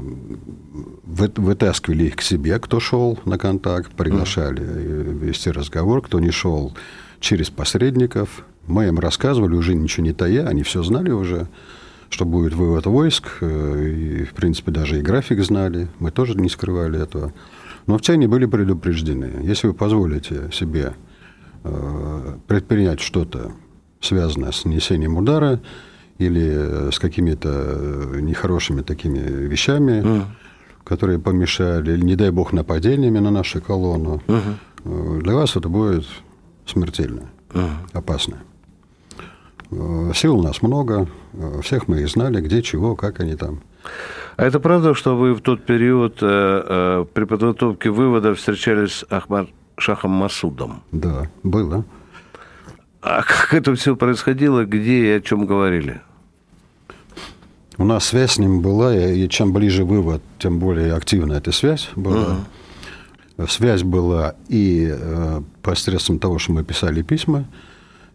вытаскивали 1.04 2.04
их 2.04 2.16
к 2.16 2.22
себе, 2.22 2.58
кто 2.58 2.80
шел 2.80 3.18
на 3.24 3.38
контакт, 3.38 3.92
приглашали 3.92 4.62
угу. 4.62 5.18
вести 5.26 5.50
разговор, 5.50 6.02
кто 6.02 6.20
не 6.20 6.30
шел 6.30 6.74
через 7.20 7.50
посредников. 7.50 8.44
Мы 8.66 8.86
им 8.86 8.98
рассказывали, 8.98 9.54
уже 9.54 9.74
ничего 9.74 10.04
не 10.04 10.12
тая, 10.12 10.46
они 10.46 10.62
все 10.62 10.82
знали 10.82 11.10
уже 11.10 11.48
что 12.10 12.24
будет 12.24 12.54
вывод 12.54 12.86
войск, 12.86 13.42
и, 13.42 14.24
в 14.24 14.32
принципе, 14.32 14.70
даже 14.70 14.98
и 14.98 15.02
график 15.02 15.44
знали. 15.44 15.88
Мы 15.98 16.10
тоже 16.10 16.36
не 16.36 16.48
скрывали 16.48 17.02
этого. 17.02 17.34
Но 17.88 17.98
в 17.98 18.08
они 18.08 18.28
были 18.28 18.46
предупреждены. 18.46 19.40
Если 19.42 19.66
вы 19.66 19.74
позволите 19.74 20.50
себе 20.52 20.94
э, 21.64 22.36
предпринять 22.46 23.00
что-то, 23.00 23.50
связанное 24.00 24.52
с 24.52 24.64
нанесением 24.64 25.16
удара, 25.16 25.60
или 26.18 26.90
с 26.90 26.98
какими-то 26.98 28.10
нехорошими 28.20 28.82
такими 28.82 29.18
вещами, 29.18 30.02
mm. 30.02 30.24
которые 30.84 31.18
помешали, 31.18 31.92
или, 31.92 32.04
не 32.04 32.14
дай 32.14 32.30
бог, 32.30 32.52
нападениями 32.52 33.20
на 33.20 33.30
нашу 33.30 33.62
колонну, 33.62 34.20
mm-hmm. 34.26 35.22
для 35.22 35.34
вас 35.34 35.56
это 35.56 35.68
будет 35.68 36.04
смертельно, 36.66 37.30
mm-hmm. 37.50 37.70
опасно. 37.92 38.38
Сил 40.14 40.38
у 40.38 40.42
нас 40.42 40.60
много, 40.60 41.08
всех 41.62 41.88
мы 41.88 42.00
их 42.00 42.08
знали, 42.08 42.40
где, 42.40 42.62
чего, 42.62 42.96
как 42.96 43.20
они 43.20 43.36
там. 43.36 43.60
А 44.36 44.44
это 44.44 44.60
правда, 44.60 44.94
что 44.94 45.16
вы 45.16 45.34
в 45.34 45.40
тот 45.40 45.64
период 45.64 46.18
э, 46.20 46.26
э, 46.26 47.04
при 47.12 47.24
подготовке 47.24 47.90
вывода 47.90 48.34
встречались 48.34 48.92
с 48.92 49.06
Ахмад 49.10 49.48
Шахом 49.76 50.12
Масудом? 50.12 50.82
Да, 50.92 51.28
было. 51.42 51.84
А 53.00 53.22
как 53.22 53.54
это 53.54 53.74
все 53.74 53.96
происходило, 53.96 54.64
где 54.64 55.06
и 55.06 55.10
о 55.10 55.20
чем 55.20 55.46
говорили? 55.46 56.00
У 57.78 57.84
нас 57.84 58.06
связь 58.06 58.32
с 58.32 58.38
ним 58.38 58.60
была, 58.60 58.94
и 58.96 59.28
чем 59.28 59.52
ближе 59.52 59.84
вывод, 59.84 60.20
тем 60.38 60.58
более 60.58 60.94
активна 60.94 61.34
эта 61.34 61.52
связь 61.52 61.88
была. 61.94 62.38
uh 63.38 63.46
Связь 63.48 63.84
была 63.84 64.34
и 64.48 64.88
э, 64.90 65.42
посредством 65.62 66.18
того, 66.18 66.40
что 66.40 66.50
мы 66.50 66.64
писали 66.64 67.02
письма, 67.02 67.44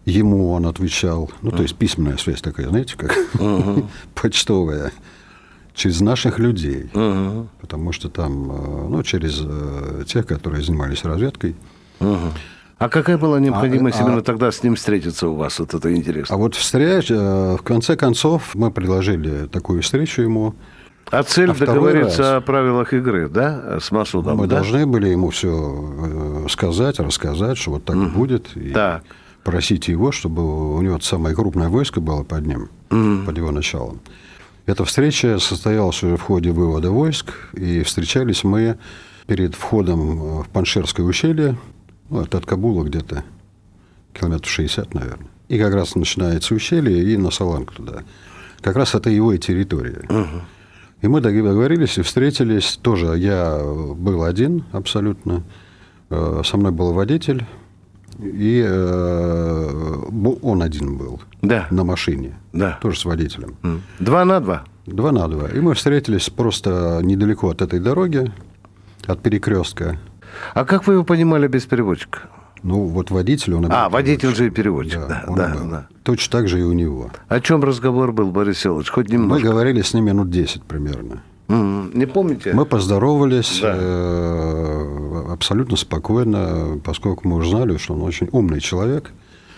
ему 0.04 0.52
он 0.52 0.66
отвечал, 0.66 1.32
ну, 1.42 1.52
uh 1.52 1.56
то 1.56 1.64
есть 1.64 1.76
письменная 1.76 2.18
связь 2.18 2.42
такая, 2.42 2.68
знаете, 2.68 2.98
как 2.98 3.18
uh 3.36 3.86
почтовая, 4.16 4.92
через 5.74 6.02
наших 6.02 6.40
людей, 6.40 6.90
uh 6.94 7.48
потому 7.60 7.92
что 7.92 8.10
там, 8.10 8.52
э, 8.52 8.88
ну, 8.90 9.04
через 9.04 9.42
э, 9.44 10.04
тех, 10.08 10.26
которые 10.28 10.64
занимались 10.64 11.04
разведкой. 11.04 11.56
uh 12.00 12.32
а 12.80 12.90
какая 12.90 13.18
была 13.18 13.40
необходимость 13.40 14.00
а, 14.00 14.04
именно 14.04 14.18
а, 14.18 14.22
тогда 14.22 14.52
с 14.52 14.62
ним 14.62 14.76
встретиться 14.76 15.30
у 15.30 15.36
вас? 15.36 15.58
Вот 15.60 15.74
это 15.74 15.96
интересно. 15.96 16.36
А 16.36 16.38
вот 16.38 16.56
встреча, 16.56 17.14
э, 17.14 17.58
в 17.58 17.62
конце 17.62 17.96
концов, 17.96 18.56
мы 18.56 18.72
предложили 18.72 19.48
такую 19.48 19.82
встречу 19.82 20.22
ему. 20.22 20.54
А 21.10 21.24
цель 21.24 21.52
а 21.52 21.54
договориться 21.54 22.22
раз, 22.22 22.32
о 22.32 22.42
правилах 22.42 22.94
игры, 22.94 23.30
да, 23.30 23.80
с 23.80 23.90
Масудом? 23.92 24.38
Мы 24.38 24.48
да? 24.48 24.58
должны 24.58 24.86
были 24.86 25.08
ему 25.08 25.30
все 25.30 26.46
сказать, 26.50 27.00
рассказать, 27.00 27.58
что 27.58 27.72
вот 27.72 27.86
так 27.86 27.96
угу. 27.96 28.10
будет. 28.10 28.58
И 28.58 28.72
так. 28.72 29.04
просить 29.46 29.88
его, 29.88 30.12
чтобы 30.12 30.76
у 30.76 30.82
него 30.82 31.00
самое 31.00 31.36
крупное 31.36 31.70
войско 31.70 32.02
было 32.02 32.24
под 32.24 32.46
ним, 32.46 32.70
угу. 32.90 33.26
под 33.26 33.38
его 33.38 33.52
началом. 33.52 34.02
Эта 34.66 34.86
встреча 34.86 35.40
состоялась 35.40 36.02
уже 36.04 36.16
в 36.16 36.22
ходе 36.22 36.52
вывода 36.52 36.90
войск, 36.90 37.34
и 37.54 37.84
встречались 37.84 38.44
мы 38.44 38.78
перед 39.28 39.56
входом 39.56 40.42
в 40.44 40.50
Паншерское 40.50 41.06
ущелье, 41.06 41.58
ну, 42.10 42.22
это 42.22 42.38
от 42.38 42.46
Кабула 42.46 42.84
где-то 42.84 43.24
километров 44.14 44.50
60, 44.50 44.94
наверное. 44.94 45.28
И 45.50 45.58
как 45.58 45.74
раз 45.74 45.96
начинается 45.96 46.54
ущелье 46.54 47.04
и 47.12 47.18
на 47.18 47.32
Саланг 47.32 47.72
туда. 47.74 48.04
Как 48.62 48.76
раз 48.76 48.96
это 48.96 49.10
его 49.10 49.36
территория. 49.36 50.06
Угу. 50.08 50.42
И 51.02 51.08
мы 51.08 51.20
договорились 51.20 51.98
и 51.98 52.02
встретились. 52.02 52.80
Тоже 52.82 53.18
я 53.18 53.62
был 53.62 54.24
один 54.24 54.64
абсолютно. 54.72 55.44
Э, 56.10 56.42
со 56.46 56.56
мной 56.56 56.72
был 56.72 56.94
водитель. 56.94 57.46
И 58.20 58.64
э, 58.66 60.40
он 60.42 60.62
один 60.62 60.98
был. 60.98 61.22
Да. 61.42 61.68
На 61.72 61.84
машине. 61.84 62.38
Да. 62.52 62.80
Тоже 62.82 63.00
с 63.00 63.06
водителем. 63.06 63.56
Два 64.00 64.26
на 64.26 64.40
два. 64.40 64.64
Два 64.86 65.12
на 65.12 65.28
два. 65.28 65.48
И 65.48 65.60
мы 65.60 65.74
встретились 65.74 66.30
просто 66.30 67.00
недалеко 67.04 67.50
от 67.50 67.62
этой 67.62 67.80
дороги, 67.80 68.32
от 69.06 69.22
перекрестка. 69.22 69.98
А 70.54 70.66
как 70.66 70.88
вы 70.88 70.94
его 70.94 71.04
понимали 71.04 71.48
без 71.48 71.66
переводчика? 71.66 72.22
Ну, 72.64 72.86
вот 72.86 73.12
водитель, 73.12 73.56
он... 73.56 73.68
А, 73.70 73.90
водитель 73.90 74.34
же 74.34 74.48
и 74.48 74.50
переводчик, 74.50 75.02
да, 75.02 75.26
да, 75.28 75.48
да, 75.54 75.64
да. 75.64 75.88
Точно 76.04 76.40
так 76.40 76.48
же 76.48 76.62
и 76.62 76.64
у 76.64 76.72
него. 76.72 77.12
О 77.28 77.42
чем 77.42 77.62
разговор 77.62 78.14
был, 78.14 78.32
Борис 78.32 78.66
Иванович? 78.66 78.90
Хоть 78.90 79.10
немножко. 79.10 79.46
Мы 79.46 79.52
говорили 79.52 79.82
с 79.82 79.94
ним 79.94 80.06
минут 80.06 80.30
10 80.30 80.64
примерно. 80.64 81.22
Не 81.50 82.06
помните? 82.06 82.54
Мы 82.54 82.66
поздоровались 82.66 83.60
да. 83.62 83.76
э, 83.76 85.26
абсолютно 85.32 85.78
спокойно, 85.78 86.80
поскольку 86.84 87.28
мы 87.28 87.38
узнали, 87.38 87.78
что 87.78 87.94
он 87.94 88.02
очень 88.04 88.30
умный 88.32 88.60
человек. 88.60 89.12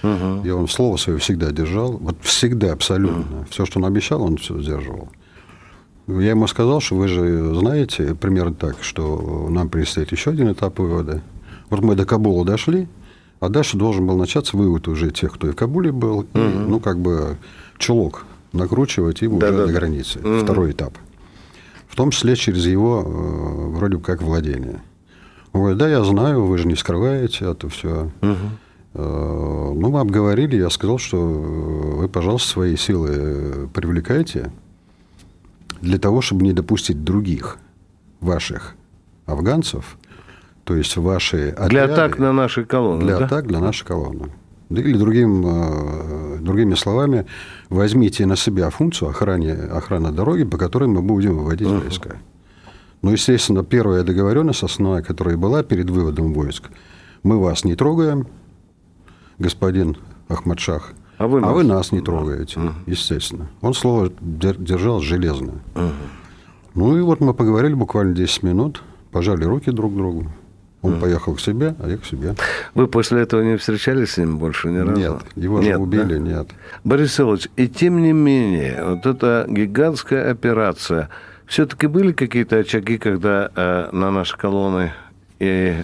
Угу. 0.03 0.41
И 0.43 0.49
он 0.49 0.67
слово 0.67 0.97
свое 0.97 1.19
всегда 1.19 1.51
держал. 1.51 1.93
Вот 1.93 2.17
всегда, 2.21 2.73
абсолютно. 2.73 3.19
Угу. 3.19 3.45
Все, 3.49 3.65
что 3.65 3.79
он 3.79 3.85
обещал, 3.85 4.21
он 4.21 4.37
все 4.37 4.59
сдерживал. 4.61 5.09
Я 6.07 6.31
ему 6.31 6.47
сказал, 6.47 6.81
что 6.81 6.95
вы 6.95 7.07
же 7.07 7.55
знаете 7.55 8.13
примерно 8.13 8.53
так, 8.53 8.77
что 8.81 9.47
нам 9.49 9.69
предстоит 9.69 10.11
еще 10.11 10.31
один 10.31 10.51
этап 10.51 10.77
вывода. 10.77 11.21
Вот 11.69 11.81
мы 11.81 11.95
до 11.95 12.05
Кабула 12.05 12.45
дошли, 12.45 12.87
а 13.39 13.49
дальше 13.49 13.75
должен 13.75 14.05
был 14.05 14.15
начаться 14.15 14.55
вывод 14.55 14.87
уже 14.87 15.09
тех, 15.09 15.33
кто 15.33 15.47
и 15.47 15.51
в 15.51 15.55
Кабуле 15.55 15.91
был, 15.91 16.19
угу. 16.19 16.27
и, 16.35 16.39
ну, 16.39 16.79
как 16.79 16.99
бы 16.99 17.37
чулок 17.79 18.25
накручивать 18.53 19.21
им 19.23 19.39
да, 19.39 19.47
уже 19.47 19.57
да, 19.57 19.65
до 19.65 19.73
границы. 19.73 20.19
Угу. 20.19 20.43
Второй 20.43 20.71
этап. 20.71 20.97
В 21.95 21.97
том 21.97 22.11
числе 22.11 22.35
через 22.35 22.65
его 22.65 23.03
э, 23.05 23.77
вроде 23.77 23.99
как 23.99 24.21
владение. 24.21 24.81
Он 25.53 25.61
говорит, 25.61 25.77
да, 25.77 25.87
я 25.87 26.03
знаю, 26.03 26.43
вы 26.43 26.57
же 26.57 26.67
не 26.67 26.75
скрываете 26.75 27.49
это 27.49 27.69
все. 27.69 28.11
Угу. 28.21 28.35
Э, 28.95 29.71
ну, 29.73 29.89
мы 29.89 30.01
обговорили, 30.01 30.57
я 30.57 30.69
сказал, 30.69 30.97
что 30.97 31.17
вы, 31.17 32.09
пожалуйста, 32.09 32.49
свои 32.49 32.75
силы 32.75 33.69
привлекайте, 33.73 34.51
для 35.79 35.97
того, 35.97 36.19
чтобы 36.19 36.43
не 36.43 36.51
допустить 36.51 37.05
других 37.05 37.59
ваших 38.19 38.75
афганцев, 39.25 39.97
то 40.65 40.75
есть 40.75 40.97
ваши 40.97 41.51
отряды... 41.51 41.69
Для 41.69 41.83
атак 41.85 42.19
на 42.19 42.33
наши 42.33 42.65
колонны, 42.65 43.05
Для 43.05 43.19
да? 43.19 43.25
атак 43.27 43.49
на 43.49 43.61
наши 43.61 43.85
колонны. 43.85 44.31
Или 44.69 44.97
другим, 44.97 45.43
э, 45.45 46.37
другими 46.39 46.73
словами, 46.75 47.25
возьмите 47.69 48.25
на 48.25 48.35
себя 48.35 48.69
функцию 48.69 49.09
охраны, 49.09 49.51
охраны 49.51 50.11
дороги, 50.11 50.43
по 50.43 50.57
которой 50.57 50.89
мы 50.89 51.01
будем 51.01 51.37
выводить 51.37 51.67
uh-huh. 51.67 51.83
войска. 51.83 52.17
Ну, 53.01 53.11
естественно, 53.11 53.63
первая 53.63 54.03
договоренность, 54.03 54.63
основная, 54.63 55.03
которая 55.03 55.37
была 55.37 55.61
перед 55.61 55.89
выводом 55.89 56.33
войск, 56.33 56.71
мы 57.21 57.39
вас 57.39 57.63
не 57.63 57.75
трогаем, 57.75 58.27
господин 59.37 59.97
Ахмадшах, 60.27 60.93
а 61.17 61.27
вы, 61.27 61.39
а 61.39 61.41
нас... 61.41 61.53
вы 61.53 61.63
нас 61.63 61.91
не 61.91 62.01
трогаете, 62.01 62.59
угу. 62.59 62.69
естественно. 62.87 63.47
Он 63.61 63.73
слово 63.73 64.11
держал 64.19 65.01
железно. 65.01 65.61
Угу. 65.75 65.91
Ну 66.75 66.97
и 66.97 67.01
вот 67.01 67.21
мы 67.21 67.33
поговорили 67.33 67.73
буквально 67.73 68.13
10 68.13 68.43
минут, 68.43 68.83
пожали 69.11 69.43
руки 69.45 69.71
друг 69.71 69.95
другу. 69.95 70.27
Он 70.81 70.93
угу. 70.93 71.01
поехал 71.01 71.35
к 71.35 71.39
себе, 71.39 71.75
а 71.79 71.89
я 71.89 71.97
к 71.97 72.05
себе. 72.05 72.35
Вы 72.73 72.87
после 72.87 73.21
этого 73.21 73.41
не 73.41 73.57
встречались 73.57 74.11
с 74.11 74.17
ним 74.17 74.37
больше 74.37 74.69
ни 74.69 74.77
разу? 74.77 74.99
Нет, 74.99 75.21
его 75.35 75.59
нет, 75.59 75.77
же 75.77 75.81
убили, 75.81 76.13
да? 76.13 76.19
нет. 76.19 76.47
Борис 76.83 77.19
Иванович, 77.19 77.49
и 77.55 77.67
тем 77.67 78.01
не 78.01 78.13
менее, 78.13 78.83
вот 78.83 79.05
эта 79.05 79.45
гигантская 79.49 80.29
операция, 80.31 81.09
все-таки 81.47 81.87
были 81.87 82.11
какие-то 82.11 82.57
очаги, 82.57 82.97
когда 82.97 83.49
э, 83.55 83.89
на 83.91 84.11
наши 84.11 84.37
колонны 84.37 84.93
и 85.39 85.75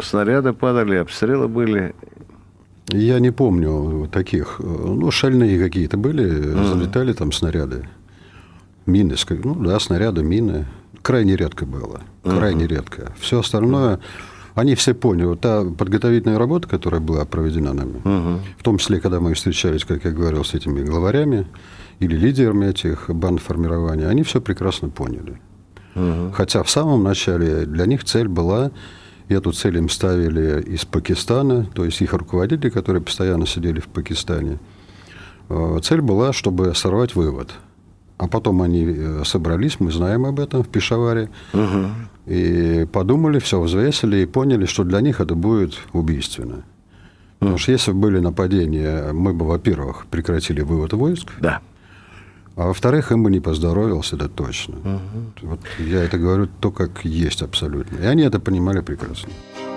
снаряды 0.00 0.52
падали, 0.52 0.96
обстрелы 0.96 1.48
были, 1.48 1.94
я 2.90 3.18
не 3.20 3.30
помню 3.30 4.08
таких. 4.10 4.60
Ну, 4.60 5.10
шальные 5.10 5.58
какие-то 5.58 5.98
были, 5.98 6.24
mm-hmm. 6.24 6.68
залетали 6.68 7.12
там 7.12 7.32
снаряды. 7.32 7.86
Мины, 8.86 9.14
ну 9.44 9.54
да, 9.56 9.78
снаряды, 9.78 10.22
мины. 10.22 10.66
Крайне 11.02 11.36
редко 11.36 11.66
было. 11.66 12.00
Крайне 12.22 12.64
mm-hmm. 12.64 12.68
редко. 12.68 13.12
Все 13.20 13.40
остальное, 13.40 13.96
mm-hmm. 13.96 14.00
Они 14.58 14.74
все 14.74 14.94
поняли. 14.94 15.36
Та 15.36 15.64
подготовительная 15.64 16.38
работа, 16.38 16.68
которая 16.68 17.00
была 17.00 17.24
проведена 17.24 17.72
нами, 17.72 18.00
mm-hmm. 18.04 18.38
в 18.58 18.62
том 18.62 18.78
числе, 18.78 19.00
когда 19.00 19.20
мы 19.20 19.34
встречались, 19.34 19.84
как 19.84 20.04
я 20.04 20.10
говорил, 20.10 20.44
с 20.44 20.54
этими 20.54 20.82
главарями 20.84 21.46
или 22.00 22.16
лидерами 22.16 22.66
этих 22.66 23.08
банд 23.08 23.40
формирования, 23.40 24.08
они 24.08 24.22
все 24.22 24.40
прекрасно 24.40 24.88
поняли. 24.88 25.40
Mm-hmm. 25.94 26.32
Хотя 26.32 26.62
в 26.62 26.70
самом 26.70 27.02
начале 27.02 27.66
для 27.66 27.86
них 27.86 28.04
цель 28.04 28.28
была 28.28 28.70
Эту 29.28 29.52
цель 29.52 29.76
им 29.76 29.90
ставили 29.90 30.62
из 30.62 30.86
Пакистана, 30.86 31.66
то 31.74 31.84
есть 31.84 32.00
их 32.00 32.14
руководители, 32.14 32.70
которые 32.70 33.02
постоянно 33.02 33.46
сидели 33.46 33.78
в 33.78 33.86
Пакистане. 33.86 34.58
Э, 35.50 35.78
цель 35.82 36.00
была, 36.00 36.32
чтобы 36.32 36.74
сорвать 36.74 37.14
вывод. 37.14 37.52
А 38.18 38.26
потом 38.26 38.62
они 38.62 38.84
э, 38.84 39.22
собрались, 39.24 39.78
мы 39.78 39.92
знаем 39.92 40.26
об 40.26 40.40
этом 40.40 40.64
в 40.64 40.68
Пешаваре, 40.68 41.30
угу. 41.52 41.86
и 42.26 42.84
подумали, 42.92 43.38
все 43.38 43.60
взвесили 43.60 44.18
и 44.18 44.26
поняли, 44.26 44.66
что 44.66 44.82
для 44.82 45.00
них 45.00 45.20
это 45.20 45.36
будет 45.36 45.78
убийственно. 45.92 46.64
Потому 47.38 47.58
что 47.58 47.70
если 47.70 47.92
бы 47.92 48.00
были 48.00 48.18
нападения, 48.18 49.12
мы 49.12 49.32
бы, 49.32 49.46
во-первых, 49.46 50.06
прекратили 50.06 50.60
вывод 50.62 50.92
войск. 50.92 51.28
Да. 51.40 51.60
А 52.56 52.66
во-вторых, 52.66 53.12
им 53.12 53.22
бы 53.22 53.30
не 53.30 53.38
поздоровился, 53.38 54.16
это 54.16 54.28
точно. 54.28 54.78
Угу. 54.78 55.48
Вот 55.50 55.60
я 55.78 56.02
это 56.02 56.18
говорю 56.18 56.48
то, 56.60 56.72
как 56.72 57.04
есть 57.04 57.40
абсолютно. 57.40 57.98
И 57.98 58.04
они 58.04 58.24
это 58.24 58.40
понимали 58.40 58.80
прекрасно. 58.80 59.28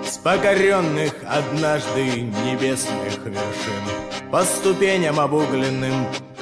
С 0.04 0.18
покоренных 0.18 1.12
однажды 1.24 2.22
небесных 2.22 3.18
вершин 3.24 4.30
По 4.32 4.42
ступеням 4.42 5.20
обугленным 5.20 5.94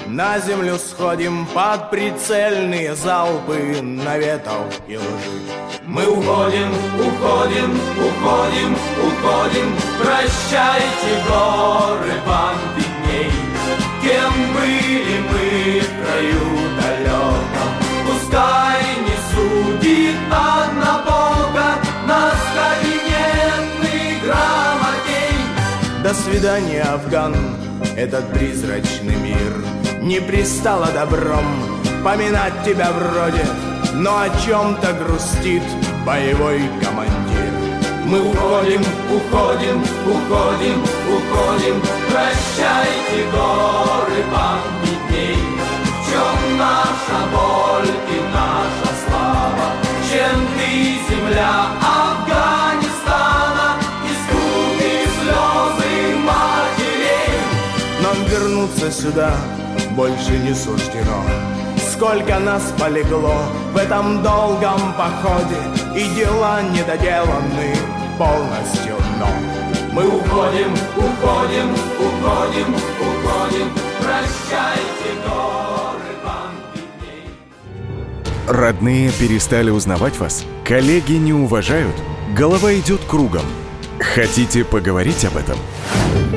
на 0.06 0.38
землю 0.38 0.78
сходим 0.78 1.46
Под 1.54 1.90
прицельные 1.90 2.94
залпы 2.94 3.80
наветов 3.82 4.80
и 4.86 4.96
лжи. 4.96 5.60
Мы 5.86 6.02
уходим, 6.06 6.70
уходим, 6.98 7.78
уходим, 7.98 8.76
уходим. 9.06 9.76
Прощайте 10.00 11.12
горы 11.28 12.12
вам 12.26 12.56
видней 12.76 13.32
Кем 14.02 14.32
были 14.54 15.18
мы 15.30 15.80
в 15.80 15.90
краю 16.02 16.40
далеком? 16.80 17.70
Пускай 18.06 18.82
не 19.06 19.16
судит 19.32 20.16
одна 20.30 21.02
Бога 21.04 21.74
Нас 22.06 22.38
кабинетный 22.54 24.20
грамотей. 24.24 26.02
До 26.02 26.14
свидания, 26.14 26.82
Афган, 26.82 27.34
этот 27.96 28.32
призрачный 28.32 29.16
мир 29.16 29.69
Не 30.02 30.18
пристало 30.18 30.86
добром 30.86 31.44
поминать 32.02 32.64
тебя 32.64 32.90
вроде 32.90 33.44
Но 33.92 34.20
о 34.20 34.30
чем-то 34.46 34.94
грустит 34.94 35.62
боевой 36.06 36.62
командир. 36.82 37.52
Мы 38.06 38.18
уходим, 38.22 38.80
уходим, 39.14 39.82
уходим, 40.06 40.82
уходим 41.06 41.82
Прощайте, 42.08 43.28
горы 43.30 44.24
памятней 44.32 45.36
В 45.84 46.10
чем 46.10 46.56
наша 46.56 47.18
боль 47.30 47.94
и 48.08 48.22
наша 48.32 48.90
слава? 49.06 49.66
Чем 50.10 50.46
ты, 50.56 50.96
земля 51.14 51.52
Афганистана? 52.08 53.76
Искупи 54.08 54.92
слезы 55.20 56.16
матерей 56.24 57.36
Нам 58.02 58.24
вернуться 58.24 58.90
сюда 58.90 59.34
больше 59.96 60.38
не 60.38 60.54
суждено 60.54 61.22
Сколько 61.92 62.38
нас 62.38 62.72
полегло 62.78 63.42
в 63.72 63.76
этом 63.76 64.22
долгом 64.22 64.94
походе 64.96 65.56
И 65.96 66.04
дела 66.14 66.62
недоделаны 66.62 67.74
полностью, 68.18 68.94
но 69.18 69.28
Мы 69.92 70.06
уходим, 70.06 70.72
уходим, 70.96 71.74
уходим, 71.98 72.74
уходим 73.00 73.68
Прощайте, 73.98 75.10
горы 75.26 76.14
вам 76.24 76.52
Родные 78.48 79.10
перестали 79.12 79.70
узнавать 79.70 80.18
вас? 80.18 80.44
Коллеги 80.64 81.12
не 81.14 81.32
уважают? 81.32 81.94
Голова 82.36 82.72
идет 82.74 83.00
кругом. 83.08 83.42
Хотите 84.14 84.64
поговорить 84.64 85.24
об 85.24 85.36
этом? 85.36 85.56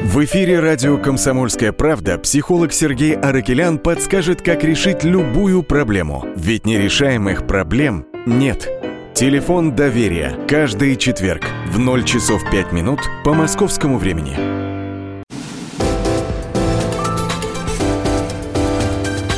В 0.03 0.23
эфире 0.25 0.59
радио 0.59 0.99
«Комсомольская 0.99 1.71
правда» 1.71 2.19
психолог 2.19 2.71
Сергей 2.71 3.15
Аракелян 3.15 3.79
подскажет, 3.79 4.43
как 4.43 4.63
решить 4.63 5.03
любую 5.03 5.63
проблему. 5.63 6.23
Ведь 6.36 6.67
нерешаемых 6.67 7.47
проблем 7.47 8.05
нет. 8.27 8.69
Телефон 9.15 9.75
доверия. 9.75 10.38
Каждый 10.47 10.95
четверг 10.97 11.45
в 11.67 11.79
0 11.79 12.03
часов 12.03 12.43
5 12.51 12.71
минут 12.73 12.99
по 13.23 13.33
московскому 13.33 13.97
времени. 13.97 14.36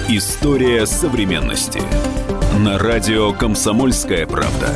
История 0.10 0.86
современности. 0.86 1.82
На 2.60 2.78
радио 2.78 3.32
«Комсомольская 3.32 4.28
правда». 4.28 4.74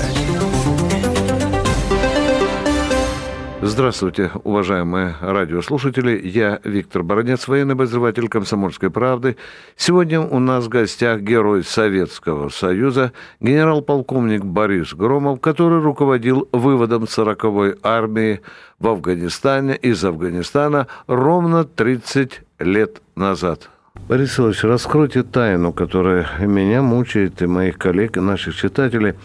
Здравствуйте, 3.61 4.31
уважаемые 4.45 5.15
радиослушатели. 5.19 6.17
Я 6.23 6.61
Виктор 6.63 7.03
Баранец, 7.03 7.45
военный 7.45 7.73
обозреватель 7.73 8.29
«Комсомольской 8.29 8.89
правды». 8.89 9.35
Сегодня 9.75 10.21
у 10.21 10.39
нас 10.39 10.65
в 10.65 10.69
гостях 10.69 11.19
герой 11.19 11.65
Советского 11.65 12.47
Союза, 12.47 13.11
генерал-полковник 13.41 14.45
Борис 14.45 14.93
Громов, 14.93 15.41
который 15.41 15.81
руководил 15.81 16.47
выводом 16.53 17.03
40-й 17.03 17.77
армии 17.83 18.39
в 18.79 18.87
Афганистане 18.87 19.75
из 19.75 20.05
Афганистана 20.05 20.87
ровно 21.07 21.65
30 21.65 22.41
лет 22.59 23.01
назад. 23.17 23.69
Борис 24.07 24.39
Ильич, 24.39 24.63
раскройте 24.63 25.23
тайну, 25.23 25.73
которая 25.73 26.27
меня 26.39 26.81
мучает 26.81 27.41
и 27.41 27.45
моих 27.45 27.77
коллег, 27.77 28.15
и 28.15 28.21
наших 28.21 28.55
читателей. 28.55 29.15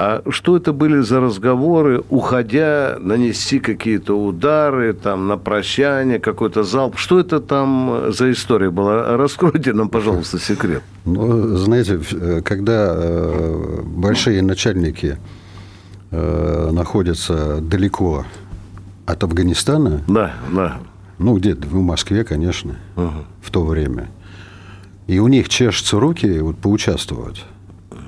А 0.00 0.22
что 0.30 0.56
это 0.56 0.72
были 0.72 1.00
за 1.00 1.18
разговоры, 1.20 2.04
уходя, 2.08 2.98
нанести 3.00 3.58
какие-то 3.58 4.14
удары, 4.14 4.92
там, 4.92 5.26
на 5.26 5.36
прощание, 5.36 6.20
какой-то 6.20 6.62
залп? 6.62 6.96
Что 6.96 7.18
это 7.18 7.40
там 7.40 8.12
за 8.12 8.30
история 8.30 8.70
была? 8.70 9.16
Раскройте 9.16 9.72
нам, 9.72 9.88
пожалуйста, 9.88 10.38
секрет. 10.38 10.84
Ну, 11.04 11.56
знаете, 11.56 11.98
когда 12.44 12.94
э, 12.96 13.80
большие 13.86 14.40
начальники 14.40 15.18
э, 16.12 16.70
находятся 16.70 17.60
далеко 17.60 18.24
от 19.04 19.24
Афганистана, 19.24 20.02
Да, 20.06 20.32
да. 20.52 20.78
ну, 21.18 21.36
где-то 21.36 21.66
в 21.66 21.74
Москве, 21.74 22.22
конечно, 22.22 22.76
Ага. 22.94 23.24
в 23.42 23.50
то 23.50 23.64
время, 23.64 24.10
и 25.08 25.18
у 25.18 25.26
них 25.26 25.48
чешутся 25.48 25.98
руки 25.98 26.38
вот, 26.38 26.56
поучаствовать. 26.58 27.44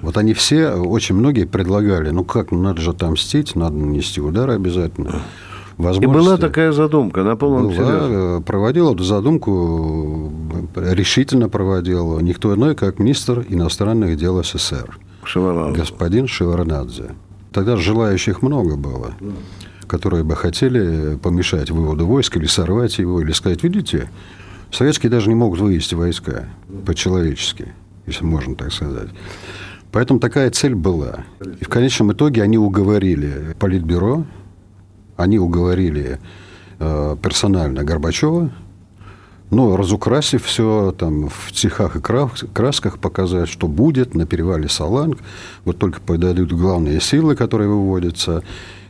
Вот 0.01 0.17
они 0.17 0.33
все, 0.35 0.71
очень 0.73 1.15
многие 1.15 1.45
предлагали, 1.45 2.11
ну 2.11 2.25
как, 2.25 2.51
ну 2.53 2.63
надо 2.63 2.81
же 2.81 2.91
отомстить, 2.91 3.55
надо 3.55 3.77
нанести 3.77 4.21
удар 4.21 4.49
обязательно. 4.51 5.23
И 5.79 5.83
Возможности- 5.83 6.29
была 6.29 6.37
такая 6.37 6.73
задумка 6.73 7.23
на 7.23 7.37
полном 7.37 7.65
была, 7.69 7.75
серьезе. 7.75 8.39
э, 8.39 8.41
проводил 8.45 8.95
эту 8.95 9.03
задумку, 9.05 10.31
э, 10.75 10.95
решительно 10.95 11.49
проводил 11.49 12.19
никто 12.21 12.55
иной, 12.55 12.75
как 12.75 12.99
министр 12.99 13.45
иностранных 13.49 14.17
дел 14.17 14.43
СССР, 14.43 14.99
Шеварнадзе. 15.25 15.81
господин 15.81 16.27
Шеварнадзе. 16.27 17.15
Тогда 17.53 17.77
желающих 17.77 18.43
много 18.43 18.77
было, 18.77 19.15
которые 19.87 20.23
бы 20.23 20.37
хотели 20.37 21.17
помешать 21.17 21.71
выводу 21.71 22.07
войск 22.07 22.37
или 22.37 22.47
сорвать 22.47 22.99
его, 22.99 23.21
или 23.23 23.33
сказать, 23.33 23.63
видите, 23.63 24.11
советские 24.71 25.11
даже 25.11 25.29
не 25.29 25.35
могут 25.35 25.61
вывести 25.61 25.95
войска 25.95 26.45
по-человечески, 26.87 27.73
если 28.07 28.25
можно 28.25 28.55
так 28.55 28.73
сказать. 28.73 29.09
Поэтому 29.93 30.21
такая 30.21 30.51
цель 30.51 30.75
была. 30.75 31.25
И 31.61 31.65
в 31.65 31.69
конечном 31.69 32.13
итоге 32.13 32.43
они 32.43 32.59
уговорили 32.59 33.55
Политбюро, 33.59 34.25
они 35.17 35.39
уговорили 35.39 36.19
э, 36.79 37.17
персонально 37.23 37.85
Горбачева, 37.85 38.51
ну, 39.51 39.77
разукрасив 39.77 40.45
все 40.45 40.95
там 40.97 41.29
в 41.29 41.53
цехах 41.53 41.97
и 41.97 42.01
крас- 42.01 42.45
красках, 42.53 42.99
показать, 42.99 43.49
что 43.49 43.67
будет 43.67 44.15
на 44.15 44.25
перевале 44.25 44.69
Саланг, 44.69 45.19
вот 45.65 45.79
только 45.79 46.01
подойдут 46.01 46.53
главные 46.53 47.01
силы, 47.01 47.35
которые 47.35 47.69
выводятся, 47.69 48.45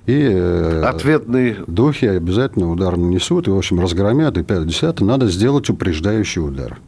и 0.06 0.18
э, 0.20 0.82
Ответный 0.82 1.56
духи 1.66 2.06
обязательно 2.06 2.70
удар 2.70 2.96
нанесут, 2.96 3.48
и, 3.48 3.50
в 3.50 3.56
общем, 3.56 3.80
разгромят, 3.80 4.36
и 4.38 4.42
5 4.42 5.00
надо 5.00 5.28
сделать 5.28 5.70
упреждающий 5.70 6.42
удар. 6.42 6.78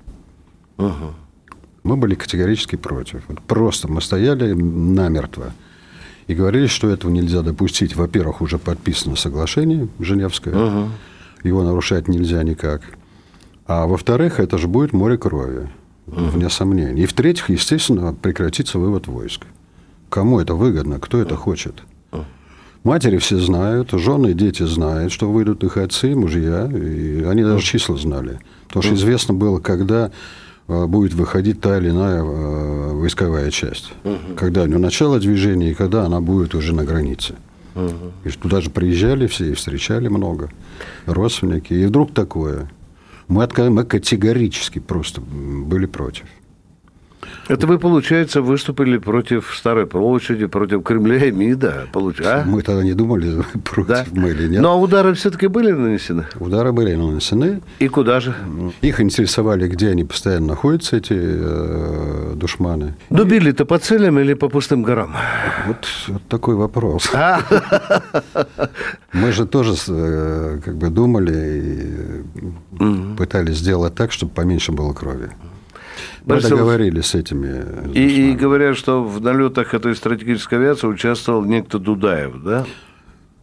Мы 1.83 1.97
были 1.97 2.15
категорически 2.15 2.77
против. 2.77 3.23
Просто 3.47 3.89
мы 3.89 4.01
стояли 4.01 4.53
намертво 4.53 5.53
и 6.27 6.35
говорили, 6.35 6.67
что 6.67 6.89
этого 6.89 7.11
нельзя 7.11 7.43
допустить. 7.43 7.97
Во-первых, 7.97 8.41
уже 8.41 8.59
подписано 8.59 9.17
соглашение 9.17 9.89
Женевское, 9.99 10.89
его 11.43 11.63
нарушать 11.65 12.09
нельзя 12.09 12.43
никак. 12.43 12.83
А 13.67 13.87
во-вторых, 13.87 14.39
это 14.39 14.59
же 14.59 14.69
будет 14.69 14.93
море 14.93 15.19
крови, 15.19 15.69
вне 16.07 16.51
сомнений. 16.51 17.03
И 17.03 17.07
в-третьих, 17.07 17.51
естественно, 17.51 18.15
прекратится 18.15 18.79
вывод 18.79 19.07
войск. 19.07 19.47
Кому 20.09 20.41
это 20.41 20.55
выгодно, 20.55 21.01
кто 21.01 21.19
это 21.19 21.37
хочет? 21.37 21.83
Матери 22.85 23.19
все 23.19 23.39
знают, 23.39 23.93
жены 23.93 24.33
и 24.33 24.35
дети 24.35 24.65
знают, 24.65 25.13
что 25.13 25.31
выйдут 25.31 25.63
их 25.63 25.77
отцы, 25.77 26.17
мужья, 26.17 26.67
и 26.67 27.23
они 27.23 27.45
даже 27.45 27.63
числа 27.63 27.97
знали. 27.97 28.41
Потому 28.67 28.83
что 28.83 28.95
известно 28.95 29.35
было, 29.35 29.61
когда 29.61 30.11
будет 30.87 31.15
выходить 31.15 31.61
та 31.61 31.79
или 31.79 31.91
иная 31.91 32.23
э, 32.23 32.93
войсковая 32.93 33.51
часть. 33.51 33.93
Когда 34.37 34.63
у 34.63 34.67
нее 34.67 34.79
начало 34.79 35.19
движения 35.19 35.71
и 35.71 35.75
когда 35.75 36.05
она 36.05 36.21
будет 36.21 36.55
уже 36.55 36.75
на 36.75 36.85
границе. 36.85 37.35
И 38.25 38.29
что 38.29 38.43
туда 38.43 38.61
же 38.61 38.71
приезжали 38.71 39.27
все 39.27 39.51
и 39.51 39.55
встречали 39.55 40.09
много 40.09 40.51
родственники. 41.07 41.73
И 41.73 41.87
вдруг 41.87 42.13
такое. 42.13 42.71
Мы, 43.29 43.49
мы 43.71 43.85
категорически 43.85 44.79
просто 44.79 45.21
были 45.21 45.87
против. 45.87 46.27
Это 47.49 47.67
вы, 47.67 47.79
получается, 47.79 48.41
выступили 48.41 48.99
против 48.99 49.55
Старой 49.57 49.87
площади, 49.87 50.47
против 50.47 50.83
Кремля 50.83 51.27
и 51.27 51.31
МИДа, 51.33 51.89
получается, 51.93 52.45
Мы 52.47 52.63
тогда 52.63 52.83
не 52.85 52.95
думали, 52.95 53.43
против 53.65 53.89
Да? 53.89 54.05
мы 54.13 54.31
или 54.31 54.49
нет. 54.49 54.63
Ну, 54.63 54.69
а 54.69 54.77
удары 54.77 55.15
все-таки 55.15 55.49
были 55.49 55.73
нанесены? 55.73 56.25
Удары 56.39 56.73
были 56.73 56.95
нанесены. 56.95 57.61
И 57.79 57.89
куда 57.89 58.21
же? 58.21 58.35
Их 58.81 59.01
интересовали, 59.01 59.69
где 59.69 59.89
они 59.89 60.05
постоянно 60.05 60.49
находятся, 60.49 60.97
эти 60.97 61.15
э, 61.17 62.33
душманы. 62.37 62.95
Ну, 63.11 63.25
били-то 63.25 63.65
по 63.65 63.79
целям 63.79 64.19
или 64.19 64.35
по 64.35 64.49
пустым 64.49 64.83
горам? 64.83 65.15
Вот, 65.67 65.87
вот 66.09 66.23
такой 66.29 66.55
вопрос. 66.55 67.11
А, 67.15 67.41
Мы 69.13 69.33
же 69.33 69.47
тоже 69.47 69.75
э, 69.89 70.61
как 70.65 70.77
бы 70.77 70.89
думали 70.91 72.23
и 72.79 73.17
пытались 73.17 73.59
сделать 73.59 73.95
так, 73.95 74.13
чтобы 74.13 74.33
поменьше 74.33 74.73
было 74.73 74.93
крови. 74.93 75.31
Мы 76.25 76.35
Борис 76.35 76.45
Ильич, 76.45 76.59
договорились 76.59 77.07
с 77.07 77.15
этими. 77.15 77.65
И, 77.95 78.31
и 78.31 78.35
говорят, 78.35 78.77
что 78.77 79.03
в 79.03 79.21
налетах 79.21 79.75
этой 79.75 79.97
стратегической 79.97 80.59
авиации 80.59 80.87
участвовал 80.87 81.45
некто 81.45 81.79
Дудаев, 81.79 82.43
да? 82.43 82.65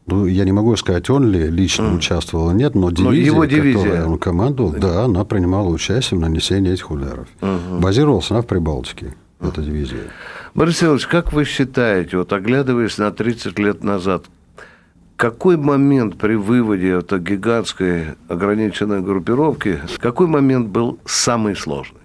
Ну, 0.06 0.26
я 0.26 0.44
не 0.46 0.52
могу 0.52 0.76
сказать, 0.76 1.10
он 1.10 1.30
ли 1.30 1.50
лично 1.50 1.84
mm. 1.84 1.98
участвовал 1.98 2.50
или 2.50 2.58
нет, 2.58 2.74
но 2.76 2.90
дивизия, 2.90 3.26
его 3.26 3.46
дивизия. 3.46 3.84
которой 3.84 4.06
он 4.06 4.18
командовал, 4.18 4.72
да, 4.72 5.04
она 5.04 5.24
принимала 5.24 5.68
участие 5.68 6.18
в 6.18 6.22
нанесении 6.22 6.72
этих 6.72 6.90
ударов. 6.90 7.28
Uh-huh. 7.42 7.80
Базировалась 7.80 8.32
она 8.32 8.42
в 8.42 8.48
Прибалтике, 8.48 9.14
uh-huh. 9.40 9.50
эта 9.50 9.62
дивизия. 9.62 10.00
Борис 10.56 10.82
Иванович, 10.82 11.06
как 11.06 11.32
вы 11.32 11.46
считаете, 11.46 12.18
вот 12.18 12.34
оглядываясь 12.34 12.98
на 12.98 13.12
30 13.12 13.60
лет 13.60 13.84
назад, 13.84 14.26
какой 15.16 15.58
момент 15.58 16.18
при 16.18 16.36
выводе 16.36 16.92
этой 16.92 17.20
гигантской 17.20 18.16
ограниченной 18.30 19.02
группировки, 19.02 19.80
какой 20.00 20.26
момент 20.26 20.70
был 20.70 20.98
самый 21.06 21.56
сложный? 21.56 21.99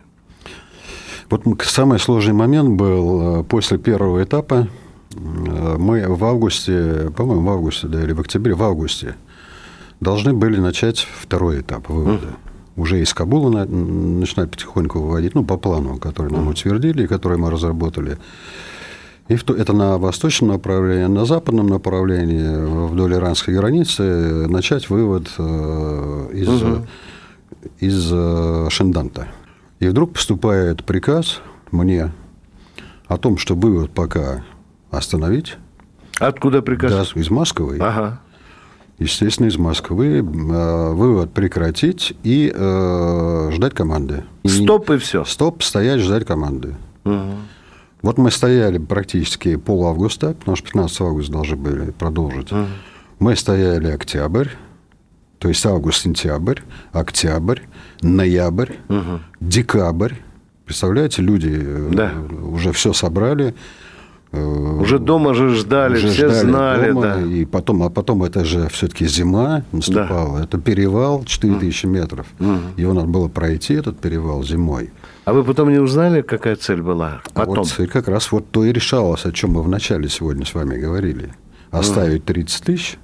Вот 1.35 1.63
самый 1.63 1.99
сложный 1.99 2.35
момент 2.35 2.71
был 2.79 3.41
э, 3.41 3.45
после 3.45 3.79
первого 3.79 4.23
этапа, 4.23 4.69
Э, 5.17 5.77
мы 5.79 6.07
в 6.09 6.25
августе, 6.25 7.11
по-моему, 7.17 7.43
в 7.43 7.51
августе, 7.51 7.89
да, 7.89 8.03
или 8.03 8.13
в 8.13 8.21
октябре, 8.21 8.55
в 8.55 8.63
августе 8.63 9.17
должны 10.01 10.35
были 10.35 10.59
начать 10.59 10.99
второй 10.99 11.61
этап 11.61 11.89
вывода. 11.89 12.27
Uh-huh. 12.27 12.83
Уже 12.83 13.01
из 13.01 13.15
Кабула 13.15 13.51
на, 13.51 13.65
начинать 13.65 14.51
потихоньку 14.51 14.99
выводить, 14.99 15.35
ну, 15.35 15.45
по 15.45 15.57
плану, 15.57 15.99
который 15.99 16.33
нам 16.33 16.49
uh-huh. 16.49 16.53
утвердили, 16.53 17.07
который 17.07 17.39
мы 17.39 17.51
разработали. 17.51 18.19
И 19.29 19.37
в 19.37 19.45
то, 19.45 19.55
это 19.55 19.73
на 19.73 19.97
восточном 19.97 20.51
направлении, 20.51 21.07
на 21.07 21.25
западном 21.25 21.69
направлении, 21.69 22.89
вдоль 22.89 23.15
иранской 23.15 23.55
границы, 23.55 24.47
начать 24.49 24.91
вывод 24.91 25.31
э, 25.39 26.31
из, 26.35 26.49
uh-huh. 26.49 26.87
из 27.81 28.11
э, 28.13 28.67
Шенданта. 28.71 29.29
И 29.81 29.89
вдруг 29.89 30.15
поступает 30.15 30.85
приказ 30.85 31.41
мне 31.71 32.13
о 33.07 33.17
том, 33.19 33.37
что 33.39 33.55
вывод 33.55 33.91
пока 33.91 34.45
остановить. 34.91 35.57
Откуда 36.19 36.63
приказ? 36.63 36.93
Да, 36.93 37.21
из 37.21 37.31
Москвы. 37.31 37.79
Ага. 37.81 38.21
Естественно, 38.99 39.49
из 39.49 39.59
Москвы 39.59 40.19
э, 40.19 40.23
вывод 40.23 41.33
прекратить 41.33 42.17
и 42.23 42.53
э, 42.55 43.51
ждать 43.53 43.75
команды. 43.75 44.25
Стоп 44.47 44.91
и 44.91 44.99
все. 44.99 45.25
Стоп, 45.25 45.65
стоять, 45.65 46.01
ждать 46.01 46.25
команды. 46.25 46.77
Угу. 47.05 47.35
Вот 48.03 48.19
мы 48.19 48.31
стояли 48.31 48.79
практически 48.79 49.57
пол 49.57 49.87
августа, 49.87 50.35
потому 50.35 50.57
что 50.57 50.67
15 50.67 51.01
августа 51.01 51.33
должны 51.33 51.57
были 51.57 51.91
продолжить. 51.91 52.53
Угу. 52.53 52.67
Мы 53.19 53.35
стояли 53.35 53.89
октябрь, 53.89 54.49
то 55.45 55.49
есть 55.49 55.67
август-сентябрь, 55.67 56.61
октябрь, 56.93 57.61
ноябрь, 58.01 58.77
угу. 58.89 59.21
декабрь. 59.41 60.15
Представляете, 60.65 61.21
люди 61.21 61.53
э, 61.55 61.91
да. 61.93 62.13
уже 62.51 62.73
все 62.73 62.95
собрали. 62.95 63.55
Э, 64.33 64.43
уже 64.43 64.99
дома 64.99 65.35
же 65.35 65.51
ждали, 65.51 65.99
уже 65.99 66.09
все 66.09 66.29
ждали 66.31 66.49
знали. 66.49 66.93
Дома, 66.93 67.03
да. 67.03 67.21
И 67.21 67.45
потом, 67.45 67.83
а 67.83 67.91
потом 67.91 68.25
это 68.25 68.43
же 68.43 68.71
все-таки 68.71 69.05
зима 69.07 69.65
наступала. 69.71 70.39
Да. 70.39 70.45
Это 70.45 70.59
перевал 70.59 71.25
4000 71.25 71.85
mm. 71.85 71.89
метров. 71.91 72.27
Mm. 72.39 72.61
Его 72.79 72.95
надо 72.95 73.09
было 73.09 73.29
пройти, 73.29 73.75
этот 73.75 73.99
перевал 73.99 74.43
зимой. 74.45 74.93
А 75.27 75.35
вы 75.35 75.45
потом 75.45 75.71
не 75.71 75.79
узнали, 75.79 76.23
какая 76.23 76.57
цель 76.57 76.81
была? 76.81 77.21
Потом? 77.35 77.53
А 77.53 77.59
вот 77.59 77.81
и 77.81 77.87
как 77.87 78.09
раз 78.09 78.33
вот 78.33 78.51
то 78.51 78.65
и 78.65 78.73
решалось, 78.73 79.27
о 79.27 79.33
чем 79.33 79.51
мы 79.51 79.63
вначале 79.63 80.09
сегодня 80.09 80.47
с 80.47 80.55
вами 80.55 80.79
говорили. 80.79 81.35
Оставить 81.71 82.25
30 82.25 82.65
тысяч 82.65 82.99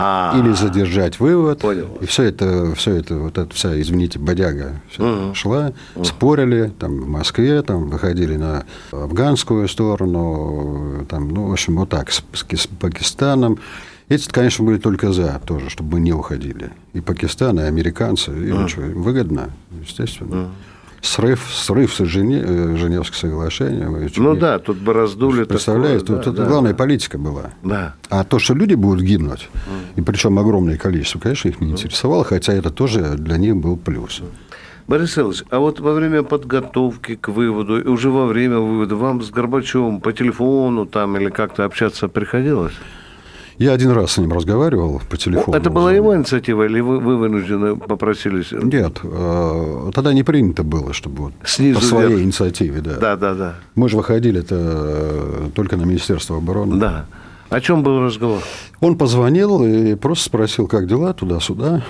а, 0.00 0.38
или 0.38 0.52
задержать 0.52 1.18
вывод. 1.18 1.60
Понял. 1.60 1.98
И 2.00 2.06
все 2.06 2.24
это, 2.24 2.72
все 2.76 2.94
это, 2.94 3.16
вот 3.16 3.36
эта 3.36 3.52
вся, 3.52 3.80
извините, 3.80 4.20
бодяга 4.20 4.80
все 4.90 5.34
шла, 5.34 5.72
спорили 6.04 6.72
там 6.78 7.00
в 7.00 7.08
Москве, 7.08 7.62
там 7.62 7.88
выходили 7.88 8.36
на 8.36 8.64
афганскую 8.92 9.66
сторону, 9.68 11.04
там, 11.08 11.28
ну, 11.30 11.48
в 11.48 11.52
общем, 11.52 11.76
вот 11.76 11.88
так, 11.88 12.12
с, 12.12 12.22
с 12.32 12.66
Пакистаном. 12.66 13.58
Эти, 14.08 14.28
конечно, 14.28 14.64
были 14.64 14.78
только 14.78 15.12
за 15.12 15.40
тоже, 15.44 15.68
чтобы 15.68 15.94
мы 15.94 16.00
не 16.00 16.12
уходили. 16.12 16.70
И 16.92 17.00
Пакистан, 17.00 17.58
и 17.58 17.64
американцы, 17.64 18.30
им 18.30 18.64
mm. 18.64 18.68
что, 18.68 18.80
выгодно, 18.80 19.50
естественно. 19.82 20.34
Mm 20.34 20.50
срыв, 21.00 21.48
срыв 21.52 21.94
с 21.94 22.04
Жене, 22.04 22.42
э, 22.44 22.76
Женевского 22.76 23.16
соглашения. 23.16 24.10
Ну 24.16 24.36
да, 24.36 24.58
тут 24.58 24.78
бы 24.78 24.92
раздули. 24.92 25.44
Представляете, 25.44 26.04
такое, 26.04 26.22
тут 26.22 26.34
да, 26.34 26.42
это 26.42 26.50
главная 26.50 26.72
да. 26.72 26.78
политика 26.78 27.18
была. 27.18 27.50
Да. 27.62 27.94
А 28.08 28.24
то, 28.24 28.38
что 28.38 28.54
люди 28.54 28.74
будут 28.74 29.02
гибнуть, 29.02 29.48
mm. 29.54 30.00
и 30.00 30.02
причем 30.02 30.38
огромное 30.38 30.76
количество, 30.76 31.18
конечно, 31.18 31.48
их 31.48 31.60
не 31.60 31.72
интересовало, 31.72 32.24
хотя 32.24 32.52
это 32.52 32.70
тоже 32.70 33.16
для 33.16 33.36
них 33.36 33.56
был 33.56 33.76
плюс. 33.76 34.22
Борис 34.88 35.18
Ильич, 35.18 35.44
а 35.50 35.58
вот 35.58 35.80
во 35.80 35.92
время 35.92 36.22
подготовки 36.22 37.14
к 37.16 37.28
выводу, 37.28 37.78
и 37.78 37.86
уже 37.86 38.08
во 38.08 38.26
время 38.26 38.58
вывода, 38.58 38.96
вам 38.96 39.20
с 39.20 39.30
Горбачевым 39.30 40.00
по 40.00 40.14
телефону 40.14 40.86
там 40.86 41.14
или 41.18 41.28
как-то 41.28 41.66
общаться 41.66 42.08
приходилось? 42.08 42.72
Я 43.58 43.72
один 43.72 43.90
раз 43.90 44.12
с 44.12 44.18
ним 44.18 44.32
разговаривал 44.32 45.02
по 45.10 45.16
телефону. 45.16 45.56
Это 45.56 45.68
была 45.68 45.92
его 45.92 46.16
инициатива 46.16 46.64
или 46.64 46.78
вы, 46.80 47.00
вы 47.00 47.16
вынуждены 47.16 47.74
попросились? 47.76 48.52
Нет, 48.52 49.00
э, 49.02 49.90
тогда 49.92 50.12
не 50.12 50.22
принято 50.22 50.62
было, 50.62 50.92
чтобы 50.92 51.24
вот 51.24 51.32
Снизу 51.44 51.80
по 51.80 51.84
своей 51.84 52.08
вверх. 52.10 52.22
инициативе, 52.22 52.80
да. 52.80 52.96
Да, 52.98 53.16
да, 53.16 53.34
да. 53.34 53.54
Мы 53.74 53.88
же 53.88 53.96
выходили 53.96 54.40
это 54.40 54.54
э, 54.58 55.50
только 55.54 55.76
на 55.76 55.82
Министерство 55.82 56.36
обороны. 56.36 56.76
Да. 56.76 57.06
О 57.50 57.60
чем 57.60 57.82
был 57.82 58.00
разговор? 58.04 58.40
Он 58.80 58.96
позвонил 58.96 59.64
и 59.64 59.94
просто 59.94 60.26
спросил, 60.26 60.68
как 60.68 60.86
дела 60.86 61.12
туда-сюда. 61.12 61.82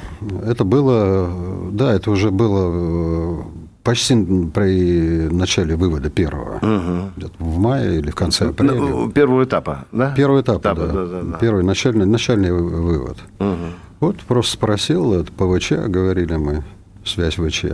Это 0.46 0.64
было, 0.64 1.30
да, 1.72 1.92
это 1.92 2.10
уже 2.10 2.30
было 2.30 2.70
э, 2.72 3.42
почти 3.88 4.14
при 4.52 5.28
начале 5.30 5.74
вывода 5.74 6.10
первого, 6.10 6.56
угу. 6.56 7.30
в 7.38 7.58
мае 7.58 8.00
или 8.00 8.10
в 8.10 8.14
конце 8.14 8.44
ну, 8.44 8.50
апреля. 8.50 8.74
Ну, 8.74 9.10
первого 9.10 9.44
этапа, 9.44 9.86
да? 9.92 10.14
Первого 10.14 10.42
этапа, 10.42 10.58
этапа 10.58 10.86
да. 10.86 10.92
Да, 10.92 11.06
да, 11.06 11.22
да. 11.22 11.38
Первый 11.38 11.64
начальный, 11.64 12.04
начальный 12.04 12.52
вывод. 12.52 13.16
Угу. 13.38 13.56
Вот 14.00 14.16
просто 14.20 14.52
спросил, 14.52 15.14
это 15.14 15.32
ПВЧ, 15.32 15.72
говорили 15.88 16.36
мы, 16.36 16.64
связь 17.02 17.36
ВЧ. 17.36 17.64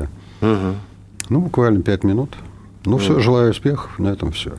Угу. 0.41 0.75
Ну, 1.31 1.41
буквально 1.41 1.83
пять 1.83 2.05
минут. 2.05 2.31
Ну, 2.85 2.99
все, 2.99 3.19
желаю 3.19 3.51
успехов, 3.51 3.99
на 3.99 4.11
этом 4.11 4.31
все. 4.31 4.53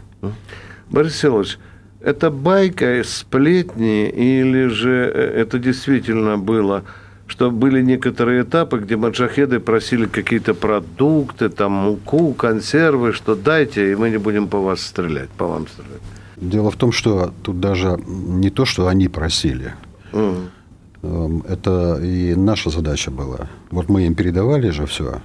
Борис 0.90 1.16
Селович, 1.16 1.58
это 2.02 2.32
байка, 2.32 3.02
сплетни, 3.06 4.10
или 4.10 4.68
же 4.68 5.10
э, 5.14 5.42
это 5.42 5.58
действительно 5.58 6.38
было 6.38 6.84
что 7.28 7.52
были 7.52 7.82
некоторые 7.82 8.44
этапы, 8.44 8.80
где 8.80 8.98
маджахеды 8.98 9.60
просили 9.60 10.06
какие-то 10.06 10.54
продукты, 10.54 11.50
там 11.50 11.72
муку, 11.72 12.34
консервы, 12.34 13.14
что 13.14 13.36
дайте, 13.36 13.92
и 13.92 13.96
мы 13.96 14.10
не 14.10 14.18
будем 14.18 14.48
по 14.48 14.60
вас 14.60 14.82
стрелять, 14.82 15.30
по 15.30 15.48
вам 15.48 15.68
стрелять. 15.68 16.02
Дело 16.38 16.70
в 16.70 16.76
том, 16.76 16.92
что 16.92 17.34
тут 17.44 17.60
даже 17.60 17.98
не 18.08 18.50
то, 18.50 18.66
что 18.66 18.88
они 18.88 19.08
просили. 19.08 19.74
Угу. 20.14 21.44
Это 21.48 22.00
и 22.02 22.36
наша 22.36 22.70
задача 22.70 23.12
была. 23.12 23.48
Вот 23.72 23.90
мы 23.90 24.06
им 24.06 24.16
передавали 24.16 24.70
же 24.72 24.86
все. 24.86 25.22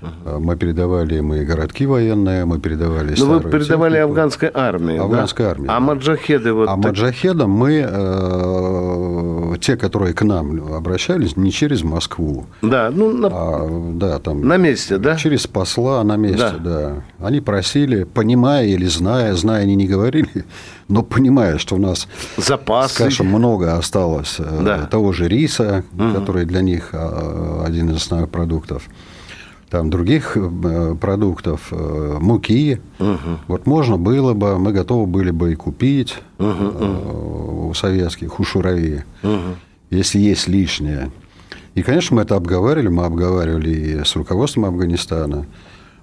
Uh-huh. 0.00 0.38
Мы 0.38 0.56
передавали 0.56 1.18
мы 1.20 1.44
городки 1.44 1.84
военные, 1.84 2.44
мы 2.44 2.60
передавали 2.60 3.16
Ну, 3.18 3.38
вы 3.38 3.50
передавали 3.50 3.94
технику. 3.94 4.10
афганской 4.10 4.50
армии. 4.54 4.96
Афганской 4.96 5.44
да? 5.44 5.50
армии. 5.50 5.66
А 5.68 5.80
маджахеды 5.80 6.52
вот... 6.52 6.68
А 6.68 6.76
так... 6.76 6.84
маджахедам 6.84 7.50
мы, 7.50 7.84
э, 7.84 7.88
те, 9.56 9.76
которые 9.76 10.14
к 10.14 10.22
нам 10.22 10.74
обращались, 10.74 11.36
не 11.36 11.50
через 11.50 11.82
Москву. 11.82 12.46
Да, 12.62 12.90
ну, 12.92 13.12
на... 13.12 13.28
а, 13.30 13.92
да, 13.94 14.18
там... 14.18 14.46
На 14.46 14.56
месте, 14.56 14.98
да? 14.98 15.16
Через 15.16 15.46
посла 15.46 16.02
на 16.04 16.16
месте, 16.16 16.54
да. 16.58 17.02
да. 17.18 17.26
Они 17.26 17.40
просили, 17.40 18.04
понимая 18.04 18.66
или 18.66 18.86
зная, 18.86 19.34
зная 19.34 19.62
они 19.62 19.74
не 19.74 19.86
говорили, 19.86 20.44
но 20.88 21.02
понимая, 21.02 21.58
что 21.58 21.76
у 21.76 21.78
нас, 21.78 22.08
Запасы. 22.36 22.94
скажем, 22.94 23.26
много 23.26 23.76
осталось 23.76 24.36
э, 24.38 24.60
да. 24.62 24.86
того 24.86 25.12
же 25.12 25.28
риса, 25.28 25.84
угу. 25.92 26.12
который 26.14 26.44
для 26.44 26.60
них 26.60 26.90
э, 26.92 27.62
один 27.64 27.90
из 27.90 27.96
основных 27.96 28.30
продуктов, 28.30 28.88
там, 29.70 29.90
других 29.90 30.36
э, 30.36 30.96
продуктов, 31.00 31.68
э, 31.70 32.18
муки. 32.20 32.80
Угу. 32.98 33.38
Вот 33.48 33.66
можно 33.66 33.96
было 33.96 34.34
бы, 34.34 34.58
мы 34.58 34.72
готовы 34.72 35.06
были 35.06 35.30
бы 35.30 35.52
и 35.52 35.54
купить 35.54 36.16
угу. 36.38 37.68
у 37.68 37.74
советских, 37.74 38.40
у 38.40 38.44
шурави, 38.44 39.02
угу. 39.22 39.56
если 39.90 40.18
есть 40.18 40.48
лишнее. 40.48 41.10
И, 41.74 41.82
конечно, 41.82 42.16
мы 42.16 42.22
это 42.22 42.36
обговаривали, 42.36 42.88
мы 42.88 43.04
обговаривали 43.04 43.70
и 43.70 44.04
с 44.04 44.16
руководством 44.16 44.64
Афганистана, 44.64 45.46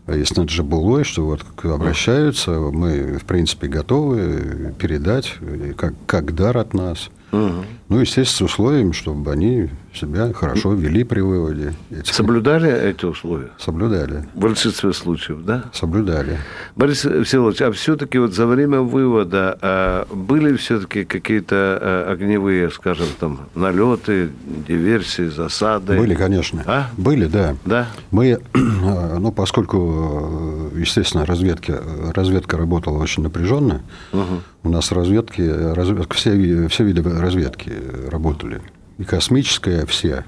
и 0.07 0.23
с 0.23 0.35
Наджибулой, 0.35 1.03
что 1.03 1.25
вот 1.25 1.43
обращаются, 1.63 2.51
мы, 2.51 3.17
в 3.17 3.25
принципе, 3.25 3.67
готовы 3.67 4.73
передать 4.77 5.33
как, 5.75 5.95
как 6.05 6.35
дар 6.35 6.57
от 6.57 6.73
нас. 6.73 7.09
Угу. 7.31 7.65
Ну, 7.89 7.99
естественно, 7.99 8.47
с 8.47 8.53
условием, 8.53 8.93
чтобы 8.93 9.31
они 9.31 9.69
себя 9.95 10.31
хорошо 10.33 10.73
вели 10.73 11.03
при 11.03 11.21
выводе. 11.21 11.73
Этих... 11.91 12.13
Соблюдали 12.13 12.71
эти 12.71 13.05
условия? 13.05 13.49
Соблюдали. 13.57 14.27
В 14.33 14.39
большинстве 14.39 14.93
случаев, 14.93 15.43
да? 15.43 15.65
Соблюдали. 15.73 16.39
Борис 16.75 16.99
Всеволодович, 16.99 17.61
а 17.61 17.71
все-таки 17.71 18.17
вот 18.17 18.33
за 18.33 18.45
время 18.45 18.81
вывода 18.81 19.57
а, 19.61 20.07
были 20.13 20.55
все-таки 20.57 21.05
какие-то 21.05 21.55
а, 21.55 22.11
огневые, 22.11 22.69
скажем, 22.71 23.07
там, 23.19 23.41
налеты, 23.55 24.29
диверсии, 24.67 25.29
засады? 25.29 25.97
Были, 25.97 26.15
конечно. 26.15 26.63
А? 26.65 26.89
Были, 26.97 27.25
да. 27.25 27.55
Да? 27.65 27.87
Мы, 28.11 28.39
ну, 28.53 29.31
поскольку, 29.31 30.71
естественно, 30.75 31.25
разведки, 31.25 31.73
разведка 32.13 32.57
работала 32.57 32.97
очень 32.97 33.23
напряженно, 33.23 33.81
угу. 34.11 34.41
у 34.63 34.69
нас 34.69 34.91
разведки, 34.91 35.41
разведка, 35.41 36.15
все, 36.15 36.67
все 36.67 36.83
виды 36.83 37.01
разведки 37.03 37.71
работали. 38.09 38.61
И 38.97 39.03
космическая, 39.03 39.85
все. 39.85 40.23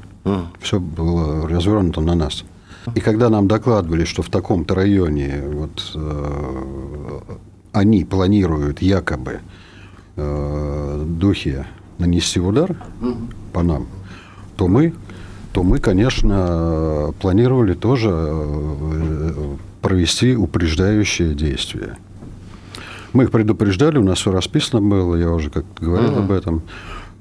Все 0.59 0.79
было 0.79 1.47
развернуто 1.47 2.01
на 2.01 2.15
нас. 2.15 2.43
И 2.95 2.99
когда 2.99 3.29
нам 3.29 3.47
докладывали, 3.47 4.05
что 4.05 4.21
в 4.21 4.29
таком-то 4.29 4.73
районе 4.75 5.43
вот, 5.45 5.91
э, 5.95 7.19
они 7.73 8.05
планируют 8.05 8.81
якобы 8.81 9.41
э, 10.15 11.05
духи 11.05 11.65
нанести 11.97 12.39
удар 12.39 12.75
по 13.51 13.63
нам, 13.63 13.87
то 14.55 14.67
мы, 14.67 14.93
то 15.51 15.63
мы, 15.63 15.79
конечно, 15.79 17.13
планировали 17.19 17.73
тоже 17.73 18.09
э, 18.13 19.55
провести 19.81 20.35
упреждающее 20.35 21.33
действие. 21.33 21.97
Мы 23.13 23.23
их 23.23 23.31
предупреждали, 23.31 23.97
у 23.97 24.03
нас 24.03 24.19
все 24.19 24.31
расписано 24.31 24.81
было, 24.81 25.15
я 25.15 25.31
уже 25.31 25.49
как 25.49 25.65
говорил 25.79 26.11
uh-huh. 26.11 26.25
об 26.25 26.31
этом. 26.31 26.61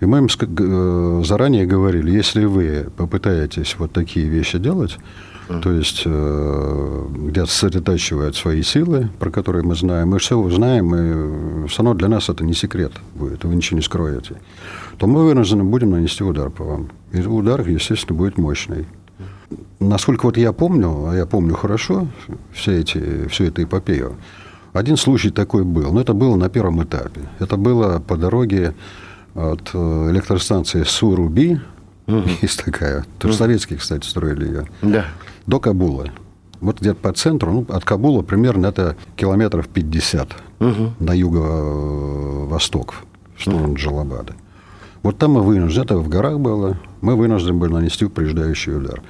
И 0.01 0.05
мы 0.05 0.19
им 0.19 0.27
э, 0.27 1.23
заранее 1.25 1.67
говорили, 1.67 2.11
если 2.11 2.45
вы 2.45 2.89
попытаетесь 2.97 3.77
вот 3.79 3.93
такие 3.93 4.29
вещи 4.29 4.59
делать, 4.59 4.99
uh-huh. 5.49 5.63
то 5.63 5.73
есть 5.73 6.03
э, 6.05 7.07
где-то 7.29 7.51
сосредотачивают 7.51 8.37
свои 8.37 8.63
силы, 8.63 9.09
про 9.19 9.31
которые 9.31 9.65
мы 9.65 9.75
знаем, 9.75 10.11
мы 10.11 10.19
все 10.19 10.37
узнаем, 10.37 10.95
и 10.95 11.69
все 11.69 11.83
равно 11.83 11.95
для 11.95 12.09
нас 12.09 12.29
это 12.29 12.45
не 12.45 12.53
секрет 12.53 12.93
будет, 13.15 13.45
вы 13.45 13.55
ничего 13.55 13.79
не 13.79 13.83
скроете, 13.83 14.37
то 14.99 15.07
мы 15.07 15.25
вынуждены 15.25 15.65
будем 15.65 15.91
нанести 15.91 16.23
удар 16.23 16.51
по 16.51 16.65
вам. 16.65 16.89
И 17.13 17.21
удар, 17.21 17.67
естественно, 17.67 18.19
будет 18.19 18.37
мощный. 18.37 18.87
Насколько 19.81 20.27
вот 20.27 20.37
я 20.37 20.53
помню, 20.53 21.07
а 21.09 21.17
я 21.17 21.25
помню 21.25 21.55
хорошо 21.55 22.09
все 22.53 22.81
эти, 22.81 23.29
всю 23.29 23.45
эту 23.45 23.63
эпопею, 23.63 24.17
один 24.73 24.99
случай 24.99 25.31
такой 25.31 25.65
был, 25.65 25.91
но 25.91 26.03
это 26.03 26.13
было 26.13 26.37
на 26.37 26.51
первом 26.51 26.83
этапе. 26.83 27.23
Это 27.39 27.57
было 27.57 27.99
по 27.99 28.17
дороге 28.19 28.75
от 29.37 29.71
э, 29.75 30.11
электростанции 30.11 30.83
Суруби, 30.83 31.61
угу. 32.07 32.23
есть 32.43 32.65
такая, 32.65 33.05
тоже 33.19 33.35
угу. 33.35 33.39
советские, 33.39 33.79
кстати, 33.79 34.07
строили 34.07 34.47
ее, 34.47 34.67
да. 34.83 35.07
до 35.47 35.61
Кабула. 35.61 36.07
Вот 36.61 36.81
где-то 36.81 36.99
по 36.99 37.13
центру, 37.13 37.53
ну, 37.53 37.67
от 37.69 37.85
Кабула 37.85 38.23
примерно 38.23 38.67
это 38.67 38.97
километров 39.15 39.69
50 39.69 40.29
угу. 40.59 40.93
на 40.99 41.13
юго-восток, 41.13 42.95
в 43.37 43.43
сторону 43.43 43.69
угу. 43.69 43.77
Джалабада. 43.77 44.35
Вот 45.03 45.19
там 45.19 45.33
мы 45.33 45.43
вынуждены, 45.43 45.85
это 45.85 45.99
в 45.99 46.09
горах 46.09 46.41
было, 46.41 46.79
мы 47.01 47.15
вынуждены 47.15 47.59
были 47.59 47.73
нанести 47.75 48.07
упреждающий 48.07 48.77
удар. 48.77 49.03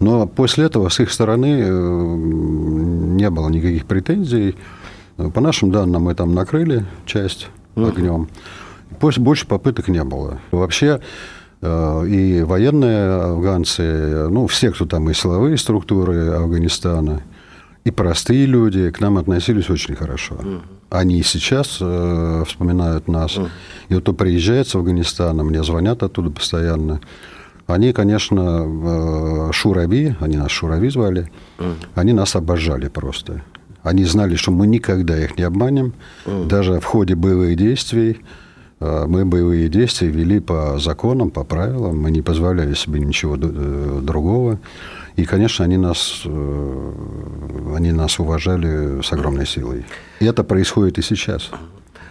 Но 0.00 0.26
после 0.26 0.64
этого 0.64 0.88
с 0.88 1.00
их 1.00 1.12
стороны 1.12 1.60
э, 1.60 1.70
не 1.70 3.28
было 3.28 3.48
никаких 3.48 3.84
претензий. 3.84 4.56
По 5.34 5.40
нашим 5.42 5.70
данным, 5.70 6.04
мы 6.04 6.14
там 6.14 6.34
накрыли 6.34 6.86
часть 7.04 7.48
огнем. 7.76 8.28
Больше 9.02 9.46
попыток 9.46 9.88
не 9.88 10.02
было. 10.04 10.40
Вообще, 10.50 11.00
э, 11.60 12.06
и 12.06 12.42
военные 12.42 13.32
афганцы, 13.32 14.28
ну, 14.28 14.46
все, 14.46 14.70
кто 14.70 14.86
там, 14.86 15.10
и 15.10 15.14
силовые 15.14 15.58
структуры 15.58 16.30
Афганистана, 16.30 17.22
и 17.84 17.90
простые 17.90 18.46
люди 18.46 18.90
к 18.90 19.00
нам 19.00 19.18
относились 19.18 19.68
очень 19.68 19.96
хорошо. 19.96 20.36
Они 20.88 21.18
и 21.18 21.22
сейчас 21.22 21.78
э, 21.80 22.44
вспоминают 22.46 23.08
нас. 23.08 23.38
И 23.88 23.94
вот 23.94 24.02
кто 24.02 24.12
приезжает 24.12 24.68
с 24.68 24.74
Афганистана, 24.74 25.42
мне 25.42 25.64
звонят 25.64 26.02
оттуда 26.02 26.30
постоянно. 26.30 27.00
Они, 27.66 27.92
конечно, 27.92 28.66
э, 28.66 29.52
Шураби, 29.52 30.14
они 30.20 30.36
нас 30.36 30.50
Шураби 30.50 30.88
звали, 30.88 31.30
они 31.94 32.12
нас 32.12 32.36
обожали 32.36 32.88
просто. 32.88 33.42
Они 33.82 34.04
знали, 34.04 34.36
что 34.36 34.52
мы 34.52 34.66
никогда 34.66 35.18
их 35.18 35.36
не 35.36 35.42
обманем. 35.42 35.94
Mm. 36.24 36.46
Даже 36.46 36.80
в 36.80 36.84
ходе 36.84 37.14
боевых 37.16 37.56
действий 37.56 38.20
мы 39.06 39.24
боевые 39.24 39.68
действия 39.68 40.08
вели 40.08 40.40
по 40.40 40.78
законам, 40.78 41.30
по 41.30 41.44
правилам. 41.44 42.00
Мы 42.00 42.10
не 42.10 42.22
позволяли 42.22 42.74
себе 42.74 43.00
ничего 43.00 43.36
э, 43.36 44.00
другого. 44.02 44.58
И, 45.16 45.24
конечно, 45.24 45.64
они 45.64 45.76
нас, 45.76 46.22
э, 46.24 46.92
они 47.76 47.92
нас 47.92 48.18
уважали 48.18 49.02
с 49.02 49.12
огромной 49.12 49.46
силой. 49.46 49.84
И 50.20 50.24
это 50.24 50.42
происходит 50.42 50.98
и 50.98 51.02
сейчас. 51.02 51.50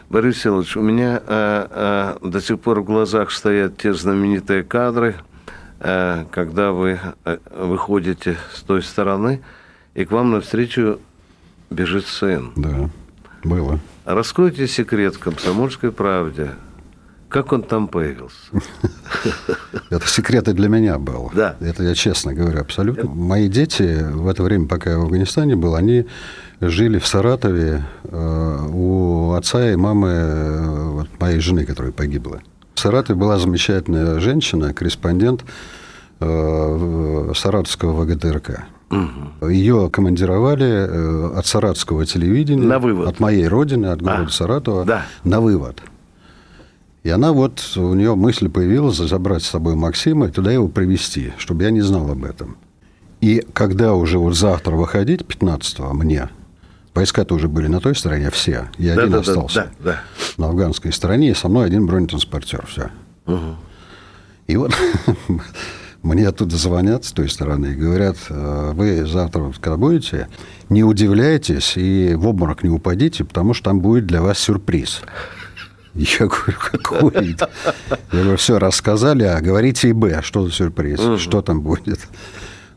Борис 0.09 0.41
Селович, 0.41 0.77
у 0.77 0.81
меня 0.81 1.21
э, 1.25 2.17
э, 2.21 2.27
до 2.27 2.41
сих 2.41 2.59
пор 2.59 2.81
в 2.81 2.83
глазах 2.83 3.31
стоят 3.31 3.77
те 3.77 3.93
знаменитые 3.93 4.63
кадры, 4.63 5.15
э, 5.79 6.25
когда 6.31 6.73
вы 6.73 6.99
э, 7.25 7.37
выходите 7.57 8.37
с 8.53 8.61
той 8.61 8.83
стороны, 8.83 9.41
и 9.93 10.05
к 10.05 10.11
вам 10.11 10.31
навстречу 10.31 10.99
бежит 11.69 12.05
сын. 12.05 12.51
Да, 12.55 12.89
было. 13.43 13.79
Раскройте 14.13 14.67
секрет 14.67 15.17
комсомольской 15.17 15.91
правде. 15.91 16.51
Как 17.29 17.53
он 17.53 17.63
там 17.63 17.87
появился? 17.87 18.51
Это 19.89 20.05
секрет 20.05 20.49
и 20.49 20.53
для 20.53 20.67
меня 20.67 20.99
был. 20.99 21.31
Да. 21.33 21.55
Это 21.61 21.83
я 21.83 21.95
честно 21.95 22.33
говорю, 22.33 22.59
абсолютно. 22.59 23.09
Мои 23.09 23.47
дети 23.47 24.03
в 24.03 24.27
это 24.27 24.43
время, 24.43 24.67
пока 24.67 24.91
я 24.91 24.97
в 24.97 25.03
Афганистане 25.03 25.55
был, 25.55 25.75
они 25.75 26.07
жили 26.59 26.99
в 26.99 27.07
Саратове 27.07 27.85
э, 28.03 28.67
у 28.73 29.31
отца 29.31 29.71
и 29.71 29.77
мамы 29.77 30.09
э, 30.09 30.89
вот, 30.89 31.07
моей 31.21 31.39
жены, 31.39 31.65
которая 31.65 31.93
погибла. 31.93 32.41
В 32.75 32.81
Саратове 32.81 33.17
была 33.17 33.39
замечательная 33.39 34.19
женщина, 34.19 34.73
корреспондент 34.73 35.45
э, 36.19 37.31
Саратовского 37.33 38.03
ВГТРК. 38.03 38.65
Угу. 38.91 39.49
Ее 39.49 39.89
командировали 39.89 40.65
э, 40.65 41.37
от 41.37 41.45
саратского 41.45 42.05
телевидения, 42.05 42.65
на 42.65 42.77
вывод. 42.77 43.07
от 43.07 43.19
моей 43.19 43.47
родины, 43.47 43.87
от 43.87 44.01
города 44.01 44.27
а, 44.27 44.29
Саратова, 44.29 44.85
да. 44.85 45.05
на 45.23 45.39
вывод. 45.39 45.81
И 47.03 47.09
она 47.09 47.31
вот, 47.31 47.61
у 47.77 47.93
нее 47.93 48.15
мысль 48.15 48.49
появилась 48.49 48.97
забрать 48.97 49.43
с 49.43 49.47
собой 49.47 49.75
Максима 49.75 50.27
и 50.27 50.31
туда 50.31 50.51
его 50.51 50.67
привезти, 50.67 51.33
чтобы 51.37 51.63
я 51.63 51.71
не 51.71 51.81
знал 51.81 52.11
об 52.11 52.25
этом. 52.25 52.57
И 53.21 53.45
когда 53.53 53.93
уже 53.95 54.19
вот 54.19 54.35
завтра 54.35 54.75
выходить, 54.75 55.21
15-го, 55.21 55.93
мне, 55.93 56.29
войска-то 56.93 57.33
уже 57.33 57.47
были 57.47 57.67
на 57.67 57.79
той 57.79 57.95
стороне 57.95 58.29
все, 58.29 58.67
я 58.77 58.95
да, 58.95 59.01
один 59.03 59.13
да, 59.13 59.19
остался. 59.19 59.71
Да, 59.79 59.91
да. 59.91 60.01
На 60.37 60.49
афганской 60.49 60.91
стороне, 60.91 61.31
и 61.31 61.33
со 61.33 61.47
мной 61.47 61.65
один 61.65 61.87
бронетранспортер, 61.87 62.65
все. 62.67 62.89
Угу. 63.25 63.55
И 64.47 64.57
вот 64.57 64.73
мне 66.03 66.27
оттуда 66.27 66.55
звонят 66.55 67.05
с 67.05 67.11
той 67.11 67.29
стороны 67.29 67.67
и 67.67 67.75
говорят, 67.75 68.17
«Э, 68.29 68.71
вы 68.73 69.05
завтра, 69.05 69.51
когда 69.59 69.77
будете, 69.77 70.27
не 70.69 70.83
удивляйтесь 70.83 71.77
и 71.77 72.15
в 72.15 72.27
обморок 72.27 72.63
не 72.63 72.69
упадите, 72.69 73.23
потому 73.23 73.53
что 73.53 73.65
там 73.65 73.81
будет 73.81 74.07
для 74.07 74.21
вас 74.21 74.39
сюрприз. 74.39 75.01
Я 75.93 76.27
говорю, 76.27 76.57
какой? 76.71 77.35
Я 77.37 77.47
говорю, 78.11 78.37
все, 78.37 78.57
рассказали, 78.57 79.23
а 79.23 79.41
говорите 79.41 79.89
и 79.89 79.93
Б, 79.93 80.21
что 80.23 80.45
за 80.45 80.51
сюрприз, 80.51 80.99
угу. 80.99 81.17
что 81.17 81.41
там 81.41 81.61
будет. 81.61 81.99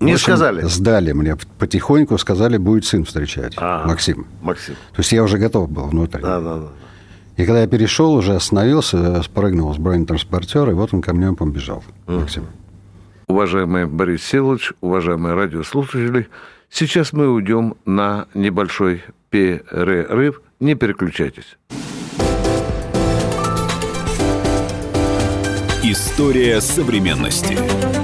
Не 0.00 0.14
общем, 0.14 0.24
сказали? 0.24 0.62
Сдали 0.66 1.12
мне 1.12 1.37
потихоньку, 1.58 2.18
сказали, 2.18 2.56
будет 2.58 2.84
сын 2.84 3.04
встречать, 3.04 3.54
а, 3.56 3.87
Максим. 3.87 4.26
Максим. 4.42 4.74
То 4.74 5.00
есть 5.00 5.12
я 5.12 5.22
уже 5.22 5.38
готов 5.38 5.70
был 5.70 5.84
внутрь. 5.84 6.20
Да, 6.20 6.40
да, 6.40 6.56
да. 6.56 6.68
И 7.37 7.46
когда 7.46 7.62
я 7.62 7.66
перешел, 7.66 8.12
уже 8.12 8.34
остановился, 8.34 9.22
спрыгнул 9.22 9.72
с 9.72 9.78
бронетранспортера, 9.78 10.72
и 10.72 10.74
вот 10.74 10.92
он 10.92 11.00
ко 11.00 11.14
мне 11.14 11.32
побежал, 11.32 11.84
угу. 12.06 12.18
Максим. 12.18 12.46
Уважаемый 13.26 13.87
Борис 13.87 14.22
Силович, 14.24 14.72
уважаемые 14.80 15.34
радиослушатели, 15.34 16.28
сейчас 16.68 17.12
мы 17.12 17.28
уйдем 17.28 17.76
на 17.87 18.26
небольшой 18.34 19.02
перерыв. 19.30 20.42
Не 20.60 20.74
переключайтесь. 20.74 21.56
История 25.82 26.60
современности. 26.60 28.03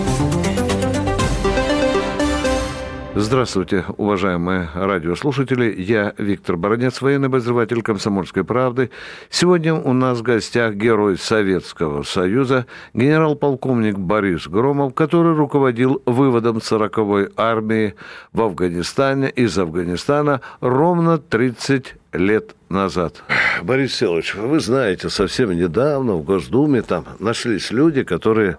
Здравствуйте, 3.13 3.83
уважаемые 3.97 4.69
радиослушатели. 4.73 5.75
Я 5.81 6.13
Виктор 6.17 6.55
Баранец, 6.55 7.01
военный 7.01 7.27
обозреватель 7.27 7.81
«Комсомольской 7.81 8.45
правды». 8.45 8.89
Сегодня 9.29 9.73
у 9.73 9.91
нас 9.91 10.19
в 10.19 10.21
гостях 10.21 10.75
герой 10.75 11.17
Советского 11.17 12.03
Союза, 12.03 12.67
генерал-полковник 12.93 13.97
Борис 13.97 14.47
Громов, 14.47 14.93
который 14.93 15.35
руководил 15.35 16.01
выводом 16.05 16.57
40-й 16.57 17.33
армии 17.35 17.95
в 18.31 18.43
Афганистане 18.43 19.29
из 19.29 19.59
Афганистана 19.59 20.39
ровно 20.61 21.17
30 21.17 21.95
лет 22.13 22.55
назад. 22.69 23.23
Борис 23.61 23.93
Селович, 23.93 24.35
вы 24.35 24.61
знаете, 24.61 25.09
совсем 25.09 25.51
недавно 25.51 26.13
в 26.13 26.23
Госдуме 26.23 26.81
там 26.81 27.05
нашлись 27.19 27.71
люди, 27.71 28.03
которые 28.03 28.57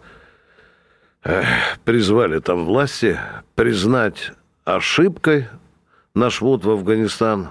призвали 1.85 2.39
там 2.41 2.67
власти 2.67 3.19
признать 3.55 4.33
ошибкой 4.65 5.49
наш 6.15 6.41
ввод 6.41 6.65
в 6.65 6.71
Афганистан. 6.71 7.51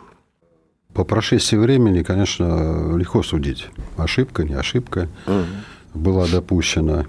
По 0.94 1.04
прошествии 1.04 1.58
времени, 1.58 2.04
конечно, 2.04 2.98
легко 2.98 3.24
судить. 3.24 3.68
Ошибка, 3.98 4.44
не 4.44 4.54
ошибка 4.54 5.08
угу. 5.26 5.46
была 5.94 6.28
допущена. 6.28 7.06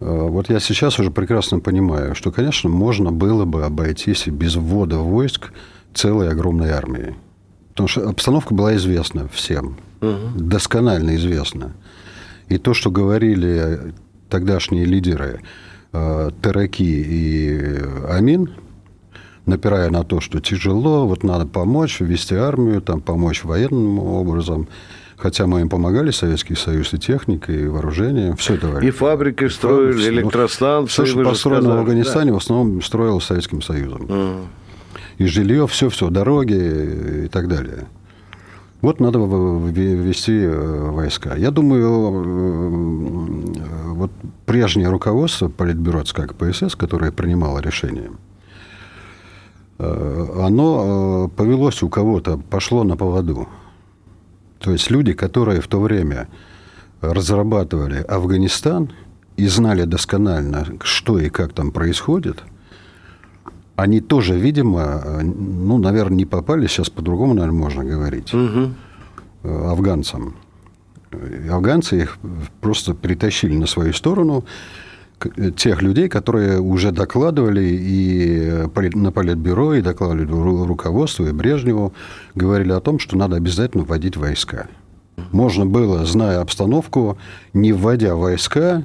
Э, 0.00 0.28
вот 0.28 0.50
я 0.50 0.60
сейчас 0.60 0.98
уже 0.98 1.10
прекрасно 1.10 1.60
понимаю, 1.60 2.14
что, 2.14 2.30
конечно, 2.30 2.68
можно 2.68 3.10
было 3.10 3.46
бы 3.46 3.64
обойтись 3.64 4.26
без 4.26 4.56
ввода 4.56 4.98
войск 4.98 5.52
целой 5.94 6.28
огромной 6.28 6.70
армии. 6.70 7.14
Потому 7.70 7.88
что 7.88 8.08
обстановка 8.08 8.54
была 8.54 8.76
известна 8.76 9.28
всем, 9.28 9.76
угу. 10.00 10.18
досконально 10.36 11.16
известна. 11.16 11.72
И 12.48 12.58
то, 12.58 12.74
что 12.74 12.90
говорили 12.90 13.94
тогдашние 14.28 14.84
лидеры 14.84 15.40
э, 15.92 16.30
Тараки 16.42 16.82
и 16.82 17.80
Амин, 18.08 18.50
напирая 19.46 19.90
на 19.90 20.04
то, 20.04 20.20
что 20.20 20.40
тяжело, 20.40 21.06
вот 21.06 21.22
надо 21.22 21.46
помочь, 21.46 22.00
ввести 22.00 22.34
армию, 22.34 22.80
там, 22.80 23.00
помочь 23.00 23.44
военным 23.44 23.98
образом– 23.98 24.68
Хотя 25.16 25.46
мы 25.46 25.60
им 25.60 25.68
помогали, 25.68 26.10
Советский 26.10 26.54
Союз, 26.54 26.92
и 26.92 26.98
техникой, 26.98 27.62
и 27.62 27.66
вооружением, 27.66 28.36
все 28.36 28.58
давали. 28.58 28.86
И 28.86 28.90
фабрики 28.90 29.48
строили, 29.48 30.02
и 30.02 30.08
электростанции. 30.08 30.90
Все, 30.90 31.06
что 31.06 31.24
построено 31.24 31.76
в 31.76 31.78
Афганистане, 31.78 32.30
да. 32.30 32.34
в 32.34 32.36
основном 32.38 32.82
строилось 32.82 33.24
Советским 33.24 33.62
Союзом. 33.62 34.02
Uh-huh. 34.02 34.44
И 35.18 35.26
жилье, 35.26 35.66
все-все, 35.68 36.10
дороги 36.10 37.24
и 37.24 37.28
так 37.28 37.48
далее. 37.48 37.86
Вот 38.80 39.00
надо 39.00 39.18
ввести 39.18 40.40
э, 40.42 40.90
войска. 40.90 41.36
Я 41.36 41.50
думаю, 41.50 42.22
э, 43.56 43.92
вот 43.94 44.10
прежнее 44.44 44.90
руководство 44.90 45.48
Политбюро 45.48 46.02
ЦК 46.02 46.26
КПСС, 46.26 46.76
которое 46.76 47.12
принимало 47.12 47.60
решение, 47.60 48.10
э, 48.10 48.33
оно 49.78 51.30
повелось 51.36 51.82
у 51.82 51.88
кого-то, 51.88 52.38
пошло 52.38 52.84
на 52.84 52.96
поводу. 52.96 53.48
То 54.60 54.70
есть 54.72 54.90
люди, 54.90 55.12
которые 55.12 55.60
в 55.60 55.66
то 55.66 55.80
время 55.80 56.28
разрабатывали 57.00 57.98
Афганистан 57.98 58.92
и 59.36 59.46
знали 59.46 59.84
досконально, 59.84 60.66
что 60.82 61.18
и 61.18 61.28
как 61.28 61.52
там 61.52 61.70
происходит, 61.70 62.42
они 63.76 64.00
тоже, 64.00 64.38
видимо, 64.38 65.20
ну, 65.22 65.78
наверное, 65.78 66.16
не 66.16 66.24
попали, 66.24 66.66
сейчас 66.66 66.90
по-другому, 66.90 67.34
наверное, 67.34 67.58
можно 67.58 67.84
говорить, 67.84 68.32
угу. 68.32 68.70
афганцам. 69.42 70.36
Афганцы 71.50 72.02
их 72.02 72.18
просто 72.60 72.94
притащили 72.94 73.56
на 73.56 73.66
свою 73.66 73.92
сторону, 73.92 74.44
тех 75.56 75.82
людей, 75.82 76.08
которые 76.08 76.60
уже 76.60 76.92
докладывали 76.92 77.64
и 77.64 78.66
на 78.94 79.12
Политбюро, 79.12 79.74
и 79.74 79.80
докладывали 79.80 80.24
руководству, 80.66 81.26
и 81.26 81.32
Брежневу, 81.32 81.92
говорили 82.34 82.72
о 82.72 82.80
том, 82.80 82.98
что 82.98 83.16
надо 83.16 83.36
обязательно 83.36 83.84
вводить 83.84 84.16
войска. 84.16 84.68
Можно 85.32 85.66
было, 85.66 86.04
зная 86.04 86.40
обстановку, 86.40 87.18
не 87.52 87.72
вводя 87.72 88.16
войска, 88.16 88.84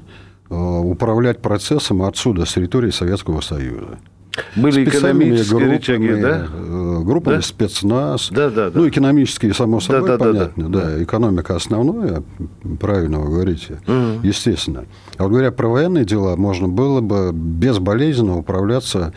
э, 0.49 0.55
управлять 0.55 1.41
процессом 1.41 2.03
отсюда, 2.03 2.45
с 2.45 2.53
территории 2.53 2.91
Советского 2.91 3.41
Союза. 3.41 3.97
Были 4.55 4.83
экономические 4.83 5.49
группами, 5.49 5.75
рычаги, 5.75 6.21
да? 6.21 6.47
Э, 6.53 7.01
группами 7.03 7.35
да? 7.35 7.41
спецназ. 7.41 8.29
Да, 8.31 8.49
да, 8.49 8.69
да. 8.69 8.79
Ну, 8.79 8.87
экономические, 8.87 9.53
само 9.53 9.79
собой, 9.79 10.09
да, 10.09 10.17
да, 10.17 10.25
понятно. 10.25 10.69
Да, 10.69 10.79
да. 10.79 10.85
да, 10.85 11.03
экономика 11.03 11.55
основное, 11.55 12.23
правильно 12.79 13.19
вы 13.19 13.29
говорите, 13.29 13.79
угу. 13.87 14.19
естественно. 14.23 14.85
А 15.17 15.23
вот 15.23 15.29
говоря 15.31 15.51
про 15.51 15.67
военные 15.67 16.05
дела, 16.05 16.35
можно 16.35 16.67
было 16.67 17.01
бы 17.01 17.31
безболезненно 17.33 18.37
управляться 18.37 19.13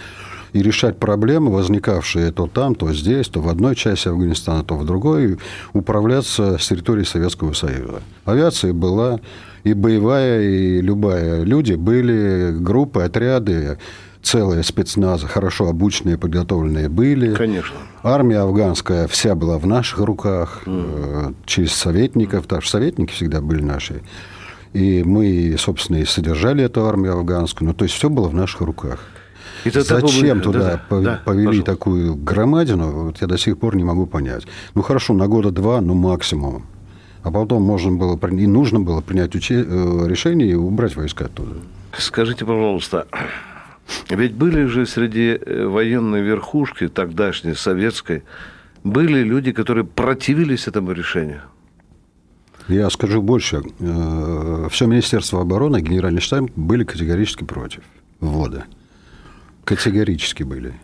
и 0.53 0.63
решать 0.63 0.99
проблемы, 0.99 1.53
возникавшие 1.53 2.31
то 2.31 2.47
там, 2.47 2.75
то 2.75 2.93
здесь, 2.93 3.29
то 3.29 3.41
в 3.41 3.49
одной 3.49 3.75
части 3.75 4.09
Афганистана, 4.09 4.65
то 4.65 4.77
в 4.77 4.85
другой, 4.85 5.39
управляться 5.73 6.59
с 6.59 6.69
территории 6.69 7.05
Советского 7.05 7.53
Союза. 7.53 8.03
Авиация 8.25 8.73
была 8.73 9.21
и 9.65 9.75
боевая, 9.75 10.43
и 10.43 10.81
любая. 10.81 11.43
Люди 11.43 11.75
были, 11.75 12.53
группы, 12.53 13.03
отряды, 13.03 13.79
целые 14.23 14.63
спецназы, 14.63 15.27
хорошо 15.27 15.69
обученные, 15.69 16.17
подготовленные 16.17 16.89
были. 16.89 17.35
Конечно. 17.35 17.77
Армия 18.03 18.39
афганская 18.39 19.07
вся 19.09 19.35
была 19.35 19.59
в 19.59 19.67
наших 19.67 19.99
руках, 19.99 20.63
mm. 20.65 21.35
через 21.45 21.73
советников, 21.73 22.45
потому 22.45 22.63
что 22.63 22.73
советники 22.73 23.13
всегда 23.13 23.41
были 23.41 23.63
наши. 23.63 24.03
И 24.73 25.03
мы, 25.05 25.55
собственно, 25.59 25.99
и 25.99 26.05
содержали 26.05 26.65
эту 26.65 26.87
армию 26.87 27.15
афганскую. 27.15 27.69
Ну, 27.69 27.75
то 27.75 27.85
есть 27.85 27.95
все 27.95 28.09
было 28.09 28.29
в 28.29 28.35
наших 28.35 28.63
руках. 28.63 29.01
И 29.65 29.71
Зачем 29.71 30.39
был... 30.39 30.45
туда 30.45 30.81
да, 30.91 31.01
да, 31.01 31.23
повели 31.25 31.59
да, 31.59 31.65
такую 31.65 32.17
громадину, 32.17 33.05
вот 33.05 33.21
я 33.21 33.27
до 33.27 33.39
сих 33.39 33.59
пор 33.59 33.77
не 33.77 33.85
могу 33.85 34.07
понять. 34.07 34.45
Ну, 34.75 34.83
хорошо, 34.83 35.15
на 35.15 35.29
года 35.29 35.51
два, 35.51 35.81
ну, 35.81 35.95
максимум. 35.95 36.65
А 37.23 37.31
потом 37.31 37.63
можно 37.63 37.93
было, 37.93 38.19
и 38.29 38.47
нужно 38.47 38.81
было 38.81 39.01
принять 39.01 39.35
уче... 39.37 39.65
Э, 39.65 40.07
решение 40.09 40.49
и 40.49 40.55
убрать 40.55 40.97
войска 40.97 41.27
оттуда. 41.27 41.55
Скажите, 41.97 42.45
пожалуйста, 42.45 43.07
ведь 44.09 44.35
были 44.35 44.67
же 44.67 44.87
среди 44.87 45.39
э, 45.41 45.67
военной 45.67 46.23
верхушки, 46.23 46.89
тогдашней 46.89 47.55
советской, 47.55 48.23
были 48.85 49.23
люди, 49.23 49.53
которые 49.53 49.85
противились 49.85 50.67
этому 50.69 50.93
решению. 50.93 51.43
Я 52.69 52.91
скажу 52.91 53.23
больше. 53.23 53.63
Э, 53.81 54.69
Все 54.71 54.87
Министерство 54.87 55.41
обороны, 55.41 55.81
Генеральный 55.81 56.21
штаб 56.21 56.51
были 56.57 56.85
категорически 56.85 57.45
против 57.45 57.83
ввода. 58.21 58.65
Категорически 59.65 60.43
были. 60.43 60.75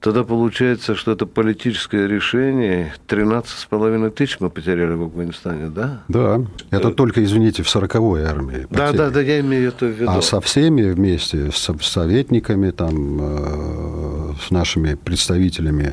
Тогда 0.00 0.24
получается, 0.24 0.94
что 0.94 1.12
это 1.12 1.26
политическое 1.26 2.08
решение. 2.08 2.94
13,5 3.06 4.10
тысяч 4.10 4.38
мы 4.40 4.48
потеряли 4.48 4.94
в 4.94 5.02
Афганистане, 5.02 5.68
да? 5.68 6.02
Да. 6.08 6.40
Это 6.70 6.88
э... 6.88 6.92
только, 6.92 7.22
извините, 7.22 7.62
в 7.62 7.66
40-й 7.66 8.24
армии. 8.24 8.66
Да, 8.70 8.92
да, 8.92 9.10
да, 9.10 9.20
я 9.20 9.40
имею 9.40 9.68
это 9.68 9.84
в 9.84 9.90
виду. 9.90 10.10
А 10.10 10.22
со 10.22 10.40
всеми 10.40 10.90
вместе, 10.90 11.50
с 11.52 11.70
советниками, 11.82 12.70
там, 12.70 13.18
э, 13.20 14.32
с 14.40 14.50
нашими 14.50 14.94
представителями 14.94 15.92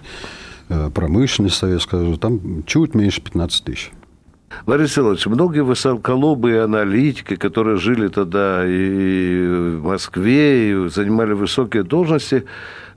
э, 0.69 0.89
промышленности 0.93 1.59
Советского 1.59 2.17
там 2.17 2.63
чуть 2.65 2.95
меньше 2.95 3.19
15 3.19 3.63
тысяч. 3.65 3.91
Борис 4.65 4.97
Иванович, 4.97 5.25
многие 5.27 5.63
высоколобые 5.63 6.63
аналитики, 6.63 7.35
которые 7.35 7.77
жили 7.77 8.07
тогда 8.07 8.63
и 8.65 9.75
в 9.77 9.83
Москве, 9.83 10.71
и 10.71 10.89
занимали 10.89 11.33
высокие 11.33 11.83
должности, 11.83 12.45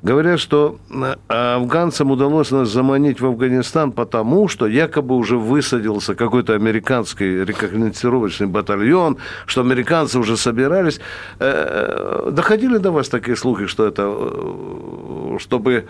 Говорят, 0.03 0.41
что 0.41 0.79
э, 0.89 1.15
афганцам 1.29 2.11
удалось 2.11 2.51
нас 2.51 2.71
заманить 2.71 3.21
в 3.21 3.27
Афганистан 3.27 3.93
потому, 3.93 4.49
что 4.49 4.67
якобы 4.67 5.15
уже 5.15 5.37
высадился 5.37 6.15
какой-то 6.15 6.55
американский 6.55 7.45
рекогносцировочный 7.45 8.47
батальон, 8.47 9.19
что 9.45 9.61
американцы 9.61 10.19
уже 10.19 10.39
собирались. 10.39 11.01
Э, 11.39 12.25
э, 12.29 12.31
доходили 12.31 12.79
до 12.79 12.93
вас 12.93 13.11
такие 13.11 13.37
слухи, 13.37 13.67
что 13.67 13.87
это, 13.87 15.39
чтобы 15.39 15.87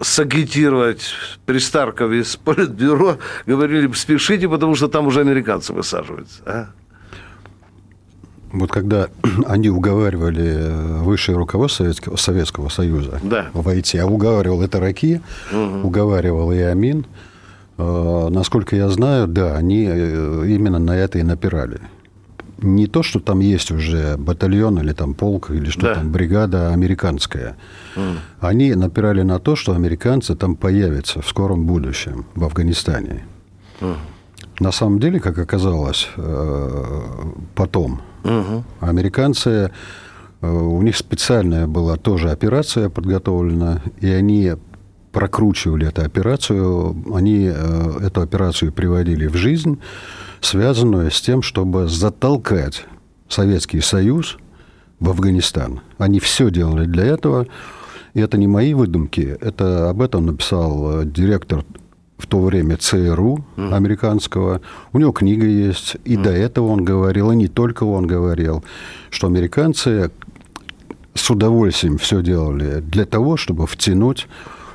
сагитировать 0.00 1.12
Пристарков 1.44 2.12
из 2.12 2.36
Политбюро, 2.36 3.16
говорили, 3.46 3.90
спешите, 3.94 4.48
потому 4.48 4.76
что 4.76 4.86
там 4.86 5.08
уже 5.08 5.20
американцы 5.20 5.72
высаживаются. 5.72 6.42
А? 6.46 6.68
Вот 8.52 8.70
когда 8.70 9.08
они 9.46 9.70
уговаривали 9.70 10.44
э, 10.44 11.02
высшее 11.02 11.38
руководство 11.38 11.84
Советского, 11.84 12.16
Советского 12.16 12.68
Союза 12.68 13.20
да. 13.22 13.46
войти, 13.52 13.98
а 13.98 14.06
уговаривал 14.06 14.62
это 14.62 14.80
Раки, 14.80 15.20
угу. 15.52 15.86
уговаривал 15.86 16.52
и 16.52 16.58
Амин, 16.58 17.06
э, 17.78 18.28
насколько 18.30 18.76
я 18.76 18.88
знаю, 18.88 19.28
да, 19.28 19.56
они 19.56 19.86
э, 19.88 20.44
именно 20.48 20.78
на 20.78 20.96
это 20.96 21.18
и 21.18 21.22
напирали. 21.22 21.80
Не 22.58 22.86
то, 22.86 23.02
что 23.02 23.20
там 23.20 23.38
есть 23.38 23.70
уже 23.70 24.16
батальон 24.18 24.78
или 24.80 24.92
там 24.92 25.14
полк, 25.14 25.50
или 25.50 25.70
что 25.70 25.82
да. 25.82 25.94
там 25.94 26.12
бригада 26.12 26.72
американская. 26.74 27.56
Mm. 27.96 28.16
Они 28.40 28.74
напирали 28.74 29.22
на 29.22 29.38
то, 29.38 29.56
что 29.56 29.72
американцы 29.72 30.34
там 30.34 30.56
появятся 30.56 31.22
в 31.22 31.28
скором 31.28 31.64
будущем 31.64 32.26
в 32.34 32.44
Афганистане. 32.44 33.24
Mm. 33.80 33.96
На 34.58 34.72
самом 34.72 35.00
деле, 35.00 35.20
как 35.20 35.38
оказалось 35.38 36.10
потом, 37.54 38.02
Угу. 38.24 38.64
Американцы, 38.80 39.70
э, 40.40 40.50
у 40.50 40.82
них 40.82 40.96
специальная 40.96 41.66
была 41.66 41.96
тоже 41.96 42.30
операция 42.30 42.88
подготовлена, 42.88 43.82
и 44.00 44.08
они 44.08 44.52
прокручивали 45.12 45.88
эту 45.88 46.02
операцию, 46.02 46.96
они 47.14 47.50
э, 47.52 47.98
эту 48.06 48.20
операцию 48.20 48.72
приводили 48.72 49.26
в 49.26 49.36
жизнь, 49.36 49.80
связанную 50.40 51.10
с 51.10 51.20
тем, 51.20 51.42
чтобы 51.42 51.88
затолкать 51.88 52.86
Советский 53.28 53.80
Союз 53.80 54.38
в 54.98 55.10
Афганистан. 55.10 55.80
Они 55.98 56.20
все 56.20 56.50
делали 56.50 56.86
для 56.86 57.04
этого. 57.04 57.46
И 58.12 58.20
это 58.20 58.38
не 58.38 58.48
мои 58.48 58.74
выдумки, 58.74 59.38
это 59.40 59.88
об 59.88 60.02
этом 60.02 60.26
написал 60.26 61.02
э, 61.02 61.04
директор 61.06 61.64
в 62.20 62.26
то 62.26 62.40
время 62.40 62.76
ЦРУ 62.76 63.44
американского. 63.56 64.60
У 64.92 64.98
него 64.98 65.12
книга 65.12 65.46
есть, 65.46 65.96
и 66.04 66.16
mm. 66.16 66.22
до 66.22 66.30
этого 66.30 66.66
он 66.68 66.84
говорил, 66.84 67.32
и 67.32 67.36
не 67.36 67.48
только 67.48 67.84
он 67.84 68.06
говорил, 68.06 68.62
что 69.10 69.26
американцы 69.26 70.10
с 71.14 71.30
удовольствием 71.30 71.98
все 71.98 72.22
делали 72.22 72.80
для 72.80 73.04
того, 73.04 73.36
чтобы 73.36 73.66
втянуть 73.66 74.28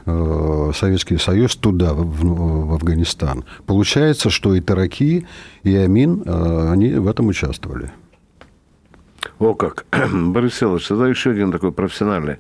э, 0.06 0.72
Советский 0.76 1.18
Союз 1.18 1.56
туда, 1.56 1.94
в, 1.94 2.68
в 2.68 2.74
Афганистан. 2.74 3.46
Получается, 3.66 4.30
что 4.30 4.54
и 4.56 4.62
Тараки, 4.62 5.26
и 5.64 5.76
Амин, 5.76 6.24
э, 6.26 6.70
они 6.72 6.94
в 6.94 7.08
этом 7.08 7.28
участвовали. 7.28 7.92
О 9.40 9.54
как. 9.54 9.86
Борис 10.14 10.56
Селович, 10.56 10.88
тогда 10.88 11.08
еще 11.08 11.32
один 11.32 11.52
такой 11.52 11.72
профессиональный. 11.72 12.38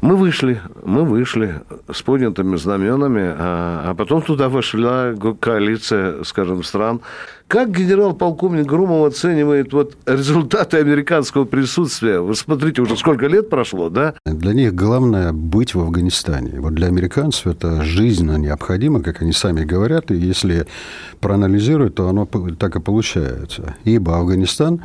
Мы 0.00 0.16
вышли, 0.16 0.62
мы 0.82 1.04
вышли 1.04 1.60
с 1.92 2.00
поднятыми 2.00 2.56
знаменами, 2.56 3.34
а, 3.36 3.82
а 3.90 3.94
потом 3.94 4.22
туда 4.22 4.48
вошла 4.48 5.14
коалиция, 5.38 6.24
скажем, 6.24 6.62
стран. 6.62 7.00
Как 7.48 7.70
генерал-полковник 7.70 8.64
Громов 8.64 9.08
оценивает 9.08 9.74
вот 9.74 9.96
результаты 10.06 10.78
американского 10.78 11.44
присутствия? 11.44 12.20
Вы 12.20 12.34
смотрите, 12.34 12.80
уже 12.80 12.96
сколько 12.96 13.26
лет 13.26 13.50
прошло, 13.50 13.90
да? 13.90 14.14
Для 14.24 14.54
них 14.54 14.74
главное 14.74 15.32
быть 15.32 15.74
в 15.74 15.80
Афганистане. 15.80 16.60
Вот 16.60 16.74
для 16.74 16.86
американцев 16.86 17.48
это 17.48 17.82
жизненно 17.82 18.38
необходимо, 18.38 19.02
как 19.02 19.20
они 19.20 19.32
сами 19.32 19.64
говорят, 19.64 20.10
и 20.10 20.14
если 20.14 20.66
проанализируют, 21.20 21.96
то 21.96 22.08
оно 22.08 22.26
так 22.26 22.76
и 22.76 22.80
получается. 22.80 23.74
Ибо 23.84 24.16
Афганистан 24.16 24.82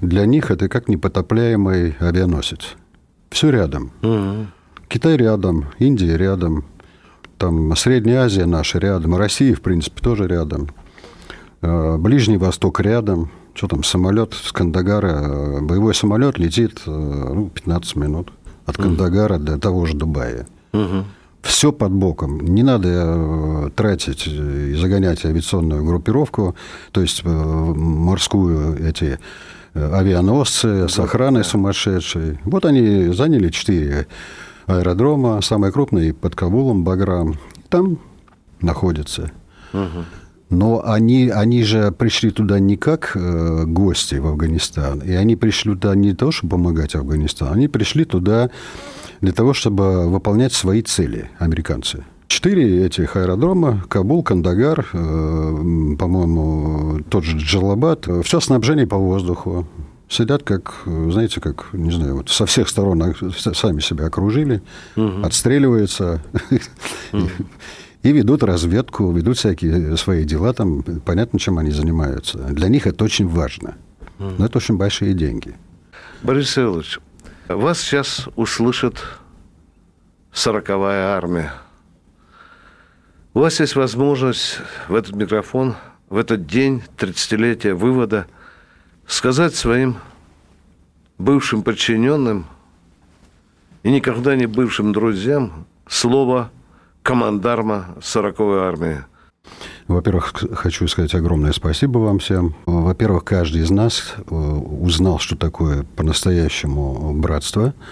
для 0.00 0.24
них 0.24 0.50
это 0.50 0.68
как 0.68 0.88
непотопляемый 0.88 1.96
авианосец. 2.00 2.76
Все 3.30 3.50
рядом. 3.50 3.90
Угу. 4.02 4.46
Китай 4.88 5.16
рядом, 5.16 5.66
Индия 5.78 6.16
рядом, 6.16 6.64
там 7.36 7.74
Средняя 7.76 8.24
Азия 8.24 8.46
наша 8.46 8.78
рядом, 8.78 9.16
Россия, 9.16 9.54
в 9.54 9.60
принципе, 9.60 10.02
тоже 10.02 10.26
рядом. 10.26 10.68
Э, 11.62 11.96
Ближний 11.98 12.36
Восток 12.36 12.80
рядом. 12.80 13.30
Что 13.54 13.66
там, 13.66 13.82
самолет 13.82 14.34
с 14.34 14.52
Кандагара, 14.52 15.08
э, 15.08 15.60
боевой 15.60 15.94
самолет 15.94 16.38
летит 16.38 16.80
э, 16.86 16.90
ну, 16.90 17.48
15 17.48 17.96
минут 17.96 18.32
от 18.66 18.76
Кандагара 18.76 19.34
угу. 19.36 19.44
до 19.44 19.58
того 19.58 19.86
же 19.86 19.94
Дубая. 19.94 20.46
Угу. 20.72 21.04
Все 21.42 21.72
под 21.72 21.92
боком. 21.92 22.40
Не 22.40 22.62
надо 22.62 23.70
тратить 23.74 24.26
и 24.26 24.74
загонять 24.74 25.24
авиационную 25.24 25.84
группировку, 25.84 26.56
то 26.90 27.00
есть 27.00 27.22
морскую 27.24 28.84
эти 28.84 29.18
авианосцы 29.92 30.88
с 30.88 30.98
охраной 30.98 31.44
сумасшедшей. 31.44 32.38
Вот 32.44 32.64
они 32.64 33.12
заняли 33.12 33.48
четыре 33.48 34.06
аэродрома, 34.66 35.40
самый 35.40 35.72
крупный 35.72 36.12
под 36.12 36.34
Кабулом, 36.34 36.84
Баграм. 36.84 37.38
Там 37.68 37.98
находится. 38.60 39.30
Но 40.50 40.82
они, 40.84 41.28
они 41.28 41.62
же 41.62 41.92
пришли 41.92 42.30
туда 42.30 42.58
не 42.58 42.78
как 42.78 43.12
э, 43.14 43.64
гости 43.66 44.14
в 44.14 44.26
Афганистан, 44.26 45.00
и 45.00 45.12
они 45.12 45.36
пришли 45.36 45.74
туда 45.74 45.94
не 45.94 46.14
то, 46.14 46.30
чтобы 46.30 46.52
помогать 46.52 46.94
Афганистану, 46.94 47.52
они 47.52 47.68
пришли 47.68 48.06
туда 48.06 48.48
для 49.20 49.32
того, 49.32 49.52
чтобы 49.52 50.08
выполнять 50.08 50.54
свои 50.54 50.80
цели, 50.80 51.30
американцы. 51.38 52.02
Четыре 52.38 52.86
этих 52.86 53.16
аэродрома, 53.16 53.84
Кабул, 53.88 54.22
Кандагар, 54.22 54.86
э, 54.92 55.96
по-моему, 55.98 57.02
тот 57.10 57.24
же 57.24 57.36
Джалабад, 57.36 58.06
все 58.22 58.38
снабжение 58.38 58.86
по 58.86 58.96
воздуху. 58.96 59.66
Сидят 60.08 60.44
как, 60.44 60.82
знаете, 60.86 61.40
как, 61.40 61.70
не 61.72 61.90
знаю, 61.90 62.18
вот 62.18 62.28
со 62.28 62.46
всех 62.46 62.68
сторон 62.68 63.12
сами 63.32 63.80
себя 63.80 64.06
окружили, 64.06 64.62
угу. 64.94 65.20
отстреливаются 65.24 66.22
угу. 67.12 67.28
и 68.04 68.12
ведут 68.12 68.44
разведку, 68.44 69.10
ведут 69.10 69.36
всякие 69.36 69.96
свои 69.96 70.22
дела, 70.22 70.52
там 70.52 70.84
понятно, 71.04 71.40
чем 71.40 71.58
они 71.58 71.72
занимаются. 71.72 72.38
Для 72.38 72.68
них 72.68 72.86
это 72.86 73.04
очень 73.04 73.26
важно. 73.26 73.74
Но 74.20 74.46
это 74.46 74.58
очень 74.58 74.76
большие 74.76 75.12
деньги. 75.12 75.56
Борис 76.22 76.50
Савельевич, 76.50 77.00
вас 77.48 77.80
сейчас 77.80 78.28
услышит 78.36 79.02
сороковая 80.32 81.16
армия. 81.16 81.52
У 83.38 83.40
вас 83.40 83.60
есть 83.60 83.76
возможность 83.76 84.58
в 84.88 84.96
этот 84.96 85.14
микрофон, 85.14 85.76
в 86.08 86.16
этот 86.16 86.48
день 86.48 86.82
30-летия 86.96 87.72
вывода 87.72 88.26
сказать 89.06 89.54
своим 89.54 89.98
бывшим 91.18 91.62
подчиненным 91.62 92.46
и 93.84 93.92
никогда 93.92 94.34
не 94.34 94.46
бывшим 94.46 94.92
друзьям 94.92 95.66
слово 95.86 96.50
командарма 97.04 97.94
40-й 98.00 98.58
армии. 98.58 99.04
Во-первых, 99.86 100.34
хочу 100.54 100.88
сказать 100.88 101.14
огромное 101.14 101.52
спасибо 101.52 101.98
вам 101.98 102.18
всем. 102.18 102.56
Во-первых, 102.66 103.22
каждый 103.22 103.62
из 103.62 103.70
нас 103.70 104.16
э, 104.16 104.34
узнал, 104.34 105.20
что 105.20 105.36
такое 105.36 105.84
по-настоящему 105.94 107.12
братство– 107.14 107.72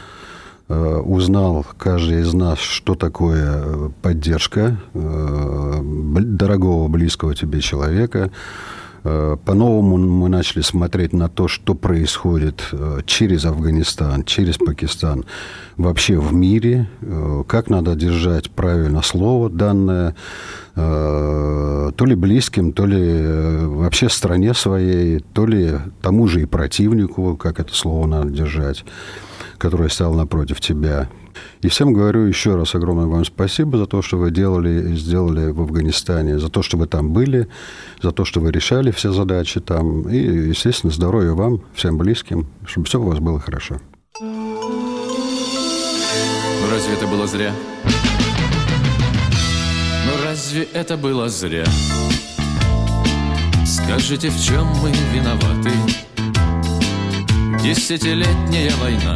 узнал 0.68 1.64
каждый 1.78 2.22
из 2.22 2.34
нас, 2.34 2.58
что 2.58 2.96
такое 2.96 3.62
э, 3.64 3.90
поддержка 4.02 4.78
э, 4.94 5.80
дорогого, 5.82 6.88
близкого 6.88 7.34
тебе 7.34 7.60
человека. 7.60 8.30
По-новому 9.04 9.98
мы 9.98 10.28
начали 10.28 10.62
смотреть 10.62 11.12
на 11.12 11.28
то, 11.28 11.46
что 11.46 11.76
происходит 11.76 12.74
через 13.04 13.44
Афганистан, 13.44 14.24
через 14.24 14.58
Пакистан, 14.58 15.24
вообще 15.76 16.18
в 16.18 16.32
мире, 16.34 16.88
как 17.46 17.70
надо 17.70 17.94
держать 17.94 18.50
правильно 18.50 19.02
слово 19.02 19.48
данное, 19.48 20.16
то 20.74 21.94
ли 22.00 22.16
близким, 22.16 22.72
то 22.72 22.84
ли 22.84 23.64
вообще 23.66 24.08
стране 24.08 24.54
своей, 24.54 25.20
то 25.20 25.46
ли 25.46 25.74
тому 26.02 26.26
же 26.26 26.42
и 26.42 26.46
противнику, 26.46 27.36
как 27.36 27.60
это 27.60 27.72
слово 27.72 28.08
надо 28.08 28.30
держать 28.30 28.84
который 29.56 29.90
стоял 29.90 30.14
напротив 30.14 30.60
тебя. 30.60 31.08
И 31.62 31.68
всем 31.68 31.92
говорю 31.92 32.26
еще 32.26 32.56
раз 32.56 32.74
огромное 32.74 33.06
вам 33.06 33.24
спасибо 33.24 33.78
за 33.78 33.86
то, 33.86 34.02
что 34.02 34.18
вы 34.18 34.30
делали 34.30 34.92
и 34.92 34.96
сделали 34.96 35.50
в 35.50 35.60
Афганистане, 35.60 36.38
за 36.38 36.48
то, 36.48 36.62
что 36.62 36.76
вы 36.76 36.86
там 36.86 37.12
были, 37.12 37.48
за 38.02 38.12
то, 38.12 38.24
что 38.24 38.40
вы 38.40 38.52
решали 38.52 38.90
все 38.90 39.12
задачи 39.12 39.60
там. 39.60 40.08
И, 40.08 40.16
естественно, 40.16 40.92
здоровья 40.92 41.32
вам, 41.32 41.62
всем 41.74 41.98
близким, 41.98 42.46
чтобы 42.66 42.86
все 42.86 43.00
у 43.00 43.04
вас 43.04 43.18
было 43.18 43.40
хорошо. 43.40 43.80
Ну 44.20 44.60
разве 46.70 46.94
это 46.94 47.06
было 47.06 47.26
зря? 47.26 47.52
Ну 50.06 50.12
разве 50.24 50.68
это 50.72 50.96
было 50.96 51.28
зря? 51.28 51.66
Скажите, 53.66 54.30
в 54.30 54.40
чем 54.40 54.66
мы 54.82 54.92
виноваты? 55.12 55.70
Десятилетняя 57.62 58.72
война. 58.76 59.14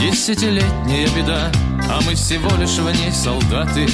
Десятилетняя 0.00 1.08
беда. 1.16 1.50
А 1.90 2.00
мы 2.06 2.14
всего 2.14 2.50
лишь 2.56 2.76
в 2.76 3.00
ней 3.00 3.12
солдаты. 3.12 3.86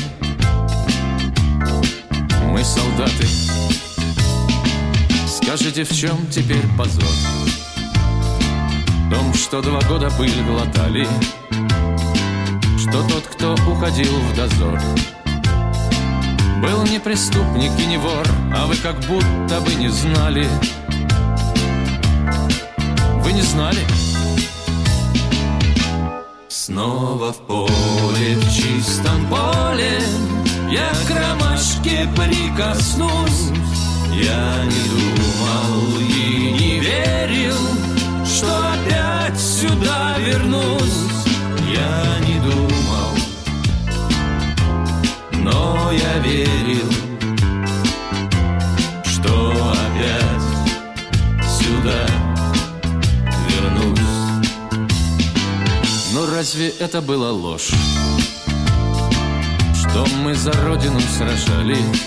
Мы 2.51 2.65
солдаты. 2.65 3.27
Скажите, 5.29 5.85
в 5.85 5.93
чем 5.95 6.27
теперь 6.31 6.65
позор? 6.77 7.05
В 9.07 9.11
том, 9.11 9.35
что 9.35 9.63
два 9.63 9.81
года 9.83 10.11
пыль 10.19 10.43
глотали. 10.43 11.07
Что 12.79 13.07
тот, 13.09 13.27
кто 13.27 13.55
уходил 13.71 14.13
в 14.19 14.37
дозор. 14.37 14.81
Был 16.61 16.85
не 16.85 16.99
преступник 16.99 17.73
и 17.79 17.85
не 17.85 17.99
вор 17.99 18.27
А 18.55 18.65
вы 18.65 18.77
как 18.77 18.99
будто 19.01 19.61
бы 19.61 19.75
не 19.75 19.89
знали 19.89 20.49
вы 23.25 23.33
не 23.33 23.43
знали? 23.43 23.81
Снова 26.49 27.33
в 27.33 27.39
поле, 27.47 28.37
в 28.37 28.55
чистом 28.55 29.27
поле. 29.29 29.99
Я 30.71 30.91
к 31.07 31.11
ромашке 31.11 32.07
прикоснусь. 32.15 33.51
Я 34.13 34.65
не 34.65 34.83
думал 34.91 35.99
и 35.99 36.53
не 36.53 36.79
верил 36.79 37.57
Что 38.25 38.47
опять 38.75 39.41
сюда 39.41 40.17
вернусь. 40.19 41.03
Я 41.69 42.27
не 42.27 42.39
думал 42.39 42.74
разве 56.55 56.73
это 56.79 57.03
была 57.03 57.33
ложь? 57.33 57.73
Что 59.75 60.07
мы 60.23 60.35
за 60.37 60.53
родину 60.53 61.01
сражались 61.01 62.03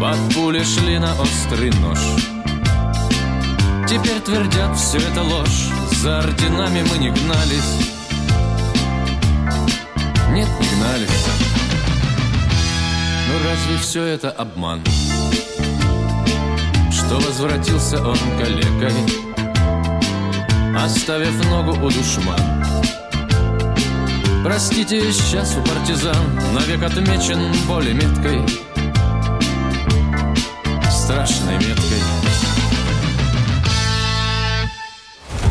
Под 0.00 0.34
пули 0.34 0.62
шли 0.62 0.98
на 0.98 1.12
острый 1.20 1.70
нож 1.80 1.98
Теперь 3.88 4.20
твердят, 4.20 4.78
все 4.78 4.98
это 4.98 5.22
ложь 5.22 5.68
За 6.00 6.18
орденами 6.18 6.84
мы 6.90 6.98
не 6.98 7.10
гнались 7.10 7.90
Нет, 10.30 10.48
не 10.60 10.68
гнались 10.76 11.26
Но 13.28 13.48
разве 13.48 13.78
все 13.78 14.04
это 14.04 14.30
обман? 14.30 14.80
Что 16.92 17.16
возвратился 17.16 18.00
он 18.00 18.18
калекой 18.38 18.92
оставив 20.74 21.50
ногу 21.50 21.72
у 21.84 21.90
душман. 21.90 22.51
Простите, 24.42 25.00
сейчас 25.12 25.56
у 25.56 25.60
партизан 25.60 26.16
навек 26.52 26.82
отмечен 26.82 27.38
более 27.68 27.94
меткой, 27.94 28.40
страшной 30.90 31.54
меткой. 31.54 32.02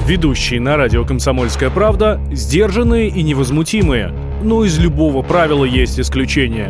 Ведущие 0.06 0.60
на 0.60 0.76
радио 0.76 1.06
«Комсомольская 1.06 1.70
правда» 1.70 2.20
сдержанные 2.34 3.08
и 3.08 3.24
невозмутимые. 3.24 4.14
Но 4.44 4.66
из 4.66 4.78
любого 4.78 5.22
правила 5.22 5.64
есть 5.64 5.98
исключение. 5.98 6.70